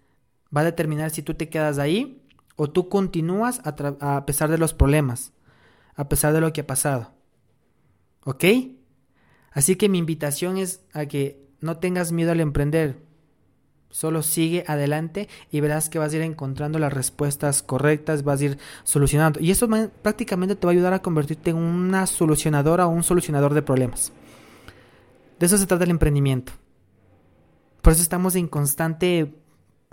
va 0.57 0.61
a 0.61 0.65
determinar 0.65 1.11
si 1.11 1.23
tú 1.23 1.35
te 1.35 1.49
quedas 1.49 1.79
ahí 1.79 2.23
o 2.55 2.71
tú 2.71 2.89
continúas 2.89 3.61
a, 3.65 4.25
pesar 4.27 4.49
de 4.49 4.59
los 4.59 4.75
problemas, 4.75 5.33
a 5.97 6.09
pesar 6.09 6.33
de 6.33 6.41
lo 6.41 6.53
que 6.53 6.61
ha 6.61 6.67
pasado. 6.67 7.13
¿Ok? 8.25 8.45
Así 9.51 9.75
que 9.75 9.89
mi 9.89 9.99
invitación 9.99 10.57
es 10.57 10.85
a 10.93 11.07
que 11.07 11.45
no 11.61 11.79
tengas 11.79 12.13
miedo 12.13 12.31
al 12.31 12.41
emprender. 12.41 13.03
Solo 13.97 14.23
sigue 14.23 14.63
adelante 14.67 15.27
y 15.51 15.61
verás 15.61 15.89
que 15.89 15.99
vas 15.99 16.13
a 16.13 16.17
ir 16.17 16.21
encontrando 16.21 16.79
las 16.79 16.93
respuestas 16.93 17.63
correctas, 17.63 18.25
vas 18.25 18.43
a 18.43 18.45
ir 18.45 18.59
solucionando. 18.85 19.41
Y 19.41 19.51
eso 19.51 19.71
prácticamente 20.03 20.55
te 20.55 20.67
va 20.67 20.73
a 20.73 20.75
ayudar 20.75 20.93
a 20.93 21.01
convertirte 21.01 21.49
en 21.49 21.57
una 21.57 22.07
solucionadora 22.07 22.87
o 22.87 22.91
un 22.91 23.03
solucionador 23.03 23.55
de 23.55 23.63
problemas. 23.63 24.13
De 25.39 25.47
eso 25.47 25.57
se 25.57 25.65
trata 25.65 25.85
el 25.85 25.93
emprendimiento. 25.93 26.53
Por 27.81 27.95
eso 27.95 28.03
estamos 28.03 28.35
en 28.35 28.49
constante 28.49 29.35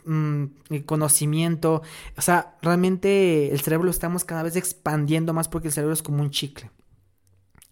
mm, 0.03 0.47
conocimiento. 0.85 1.81
O 2.17 2.21
sea, 2.21 2.57
realmente 2.61 3.53
el 3.53 3.61
cerebro 3.61 3.85
lo 3.85 3.91
estamos 3.91 4.25
cada 4.25 4.43
vez 4.43 4.57
expandiendo 4.57 5.31
más 5.31 5.47
porque 5.47 5.69
el 5.69 5.73
cerebro 5.73 5.93
es 5.93 6.03
como 6.03 6.21
un 6.21 6.29
chicle. 6.29 6.71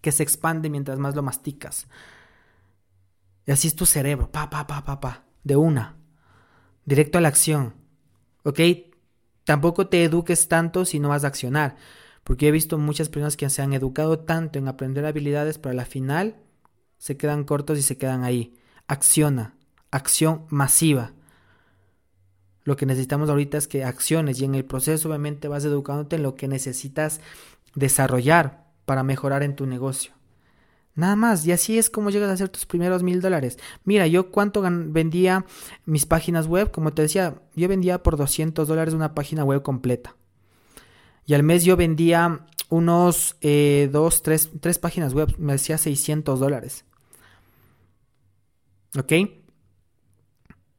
Que 0.00 0.12
se 0.12 0.22
expande 0.22 0.70
mientras 0.70 0.98
más 0.98 1.14
lo 1.14 1.22
masticas. 1.22 1.88
Y 3.44 3.52
así 3.52 3.68
es 3.68 3.76
tu 3.76 3.84
cerebro. 3.84 4.30
Pa, 4.30 4.48
pa, 4.48 4.66
pa, 4.66 4.82
pa, 4.82 4.98
pa. 4.98 5.24
De 5.44 5.56
una 5.56 5.98
directo 6.84 7.18
a 7.18 7.20
la 7.20 7.28
acción. 7.28 7.74
¿Ok? 8.44 8.60
Tampoco 9.44 9.88
te 9.88 10.04
eduques 10.04 10.48
tanto 10.48 10.84
si 10.84 11.00
no 11.00 11.08
vas 11.08 11.24
a 11.24 11.28
accionar. 11.28 11.76
Porque 12.24 12.48
he 12.48 12.52
visto 12.52 12.78
muchas 12.78 13.08
personas 13.08 13.36
que 13.36 13.50
se 13.50 13.62
han 13.62 13.72
educado 13.72 14.20
tanto 14.20 14.58
en 14.58 14.68
aprender 14.68 15.04
habilidades, 15.04 15.58
pero 15.58 15.72
a 15.72 15.76
la 15.76 15.84
final 15.84 16.36
se 16.98 17.16
quedan 17.16 17.44
cortos 17.44 17.78
y 17.78 17.82
se 17.82 17.96
quedan 17.96 18.24
ahí. 18.24 18.54
Acciona. 18.86 19.56
Acción 19.90 20.46
masiva. 20.48 21.12
Lo 22.64 22.76
que 22.76 22.86
necesitamos 22.86 23.28
ahorita 23.28 23.58
es 23.58 23.66
que 23.66 23.84
acciones 23.84 24.40
y 24.40 24.44
en 24.44 24.54
el 24.54 24.64
proceso 24.64 25.08
obviamente 25.08 25.48
vas 25.48 25.64
educándote 25.64 26.16
en 26.16 26.22
lo 26.22 26.36
que 26.36 26.46
necesitas 26.46 27.20
desarrollar 27.74 28.66
para 28.84 29.02
mejorar 29.02 29.42
en 29.42 29.56
tu 29.56 29.66
negocio. 29.66 30.12
Nada 30.94 31.16
más, 31.16 31.46
y 31.46 31.52
así 31.52 31.78
es 31.78 31.88
como 31.88 32.10
llegas 32.10 32.28
a 32.28 32.34
hacer 32.34 32.50
tus 32.50 32.66
primeros 32.66 33.02
mil 33.02 33.20
dólares. 33.20 33.58
Mira, 33.84 34.06
yo 34.06 34.30
cuánto 34.30 34.62
vendía 34.62 35.46
mis 35.86 36.04
páginas 36.04 36.46
web, 36.46 36.70
como 36.70 36.92
te 36.92 37.02
decía, 37.02 37.40
yo 37.54 37.68
vendía 37.68 38.02
por 38.02 38.16
200 38.16 38.68
dólares 38.68 38.92
una 38.92 39.14
página 39.14 39.44
web 39.44 39.62
completa. 39.62 40.16
Y 41.24 41.34
al 41.34 41.44
mes 41.44 41.64
yo 41.64 41.76
vendía 41.76 42.46
unos 42.68 43.36
eh, 43.40 43.88
dos, 43.90 44.22
tres, 44.22 44.50
tres 44.60 44.78
páginas 44.78 45.14
web, 45.14 45.34
me 45.38 45.52
decía 45.54 45.78
600 45.78 46.38
dólares. 46.38 46.84
¿Ok? 48.98 49.12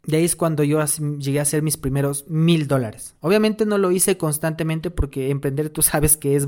De 0.06 0.18
ahí 0.18 0.26
es 0.26 0.36
cuando 0.36 0.64
yo 0.64 0.84
llegué 1.18 1.40
a 1.40 1.44
hacer 1.44 1.62
mis 1.62 1.78
primeros 1.78 2.28
mil 2.28 2.68
dólares. 2.68 3.16
Obviamente 3.22 3.66
no 3.66 3.78
lo 3.78 3.92
hice 3.92 4.18
constantemente 4.18 4.92
porque 4.92 5.30
emprender 5.30 5.70
tú 5.70 5.82
sabes 5.82 6.18
que 6.18 6.36
es 6.36 6.48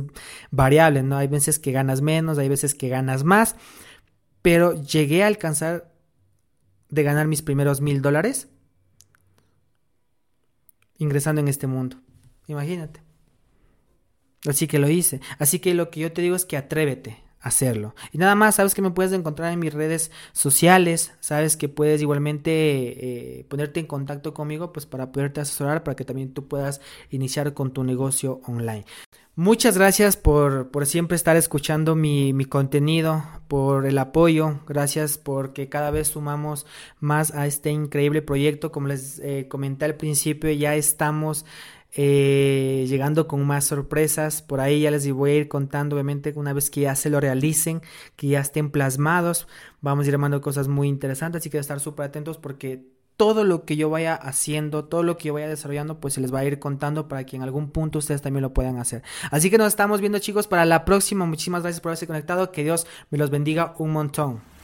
variable, 0.52 1.04
¿no? 1.04 1.18
Hay 1.18 1.28
veces 1.28 1.58
que 1.58 1.72
ganas 1.72 2.02
menos, 2.02 2.38
hay 2.38 2.50
veces 2.50 2.76
que 2.76 2.90
ganas 2.90 3.24
más, 3.24 3.56
pero 4.42 4.74
llegué 4.74 5.24
a 5.24 5.28
alcanzar 5.28 5.94
de 6.90 7.04
ganar 7.04 7.28
mis 7.28 7.42
primeros 7.42 7.80
mil 7.80 8.02
dólares 8.02 8.50
ingresando 10.98 11.42
en 11.42 11.48
este 11.48 11.68
mundo. 11.68 11.98
Imagínate. 12.48 13.02
Así 14.48 14.68
que 14.68 14.80
lo 14.80 14.90
hice. 14.90 15.22
Así 15.40 15.60
que 15.60 15.74
lo 15.74 15.90
que 15.90 16.02
yo 16.02 16.12
te 16.12 16.22
digo 16.22 16.36
es 16.36 16.46
que 16.46 16.58
atrévete, 16.58 17.24
hacerlo. 17.46 17.94
Y 18.12 18.18
nada 18.18 18.34
más, 18.34 18.56
sabes 18.56 18.74
que 18.74 18.82
me 18.82 18.90
puedes 18.90 19.14
encontrar 19.14 19.54
en 19.54 19.60
mis 19.60 19.72
redes 19.72 20.12
sociales, 20.34 21.14
sabes 21.20 21.56
que 21.56 21.70
puedes 21.70 22.02
igualmente 22.02 22.50
eh, 22.52 23.46
ponerte 23.48 23.80
en 23.80 23.86
contacto 23.86 24.34
conmigo 24.34 24.74
pues 24.74 24.88
para 24.88 25.12
poderte 25.12 25.42
asesorar, 25.42 25.84
para 25.84 25.96
que 25.96 26.06
también 26.06 26.34
tú 26.34 26.48
puedas 26.48 26.82
iniciar 27.12 27.54
con 27.54 27.72
tu 27.72 27.84
negocio 27.84 28.42
online. 28.48 28.84
Muchas 29.38 29.78
gracias 29.78 30.18
por, 30.18 30.72
por 30.72 30.88
siempre 30.88 31.16
estar 31.16 31.36
escuchando 31.36 31.94
mi, 31.94 32.34
mi, 32.34 32.46
contenido, 32.46 33.24
por 33.48 33.86
el 33.86 33.98
apoyo, 33.98 34.62
gracias 34.66 35.18
porque 35.18 35.68
cada 35.68 35.92
vez 35.92 36.08
sumamos 36.08 36.66
más 37.00 37.32
a 37.36 37.46
este 37.46 37.70
increíble 37.70 38.22
proyecto. 38.22 38.72
Como 38.72 38.88
les 38.88 39.20
eh, 39.20 39.48
comenté 39.50 39.86
al 39.86 39.96
principio, 39.96 40.50
ya 40.52 40.76
estamos 40.76 41.46
eh, 41.98 42.86
llegando 42.88 43.28
con 43.28 43.46
más 43.46 43.66
sorpresas. 43.66 44.42
Por 44.42 44.60
ahí 44.60 44.82
ya 44.82 44.92
les 44.92 45.10
voy 45.12 45.32
a 45.32 45.36
ir 45.36 45.48
contando, 45.48 45.96
obviamente, 45.96 46.34
una 46.36 46.54
vez 46.54 46.70
que 46.70 46.82
ya 46.82 46.96
se 46.96 47.10
lo 47.10 47.20
realicen, 47.20 47.82
que 48.16 48.28
ya 48.28 48.42
estén 48.42 48.70
plasmados, 48.70 49.48
vamos 49.82 50.06
a 50.06 50.10
ir 50.10 50.16
armando 50.16 50.42
cosas 50.42 50.68
muy 50.68 50.88
interesantes. 50.88 51.42
Así 51.42 51.50
que 51.50 51.58
estar 51.58 51.80
súper 51.80 52.08
atentos 52.08 52.38
porque 52.38 52.86
todo 53.18 53.46
lo 53.46 53.64
que 53.64 53.78
yo 53.78 53.90
vaya 53.90 54.14
haciendo, 54.14 54.86
todo 54.86 55.04
lo 55.04 55.18
que 55.18 55.30
yo 55.30 55.34
vaya 55.34 55.48
desarrollando, 55.48 56.00
pues 56.02 56.16
se 56.16 56.22
les 56.22 56.34
va 56.34 56.40
a 56.40 56.46
ir 56.46 56.60
contando 56.60 57.08
para 57.08 57.26
que 57.26 57.38
en 57.38 57.44
algún 57.44 57.70
punto 57.70 58.00
ustedes 58.00 58.22
también 58.22 58.42
lo 58.42 58.54
puedan 58.54 58.78
hacer. 58.78 59.04
Así 59.32 59.50
que 59.50 59.58
nos 59.58 59.68
estamos 59.68 60.02
viendo 60.02 60.20
chicos 60.20 60.48
para 60.48 60.66
la 60.66 60.84
próxima. 60.84 61.26
Muchísimas 61.26 61.62
gracias 61.62 61.80
por 61.80 61.92
haberse 61.92 62.08
conectado. 62.08 62.52
Que 62.52 62.64
Dios 62.64 62.86
me 63.10 63.18
los 63.18 63.30
bendiga 63.30 63.74
un 63.78 63.92
montón. 63.92 64.55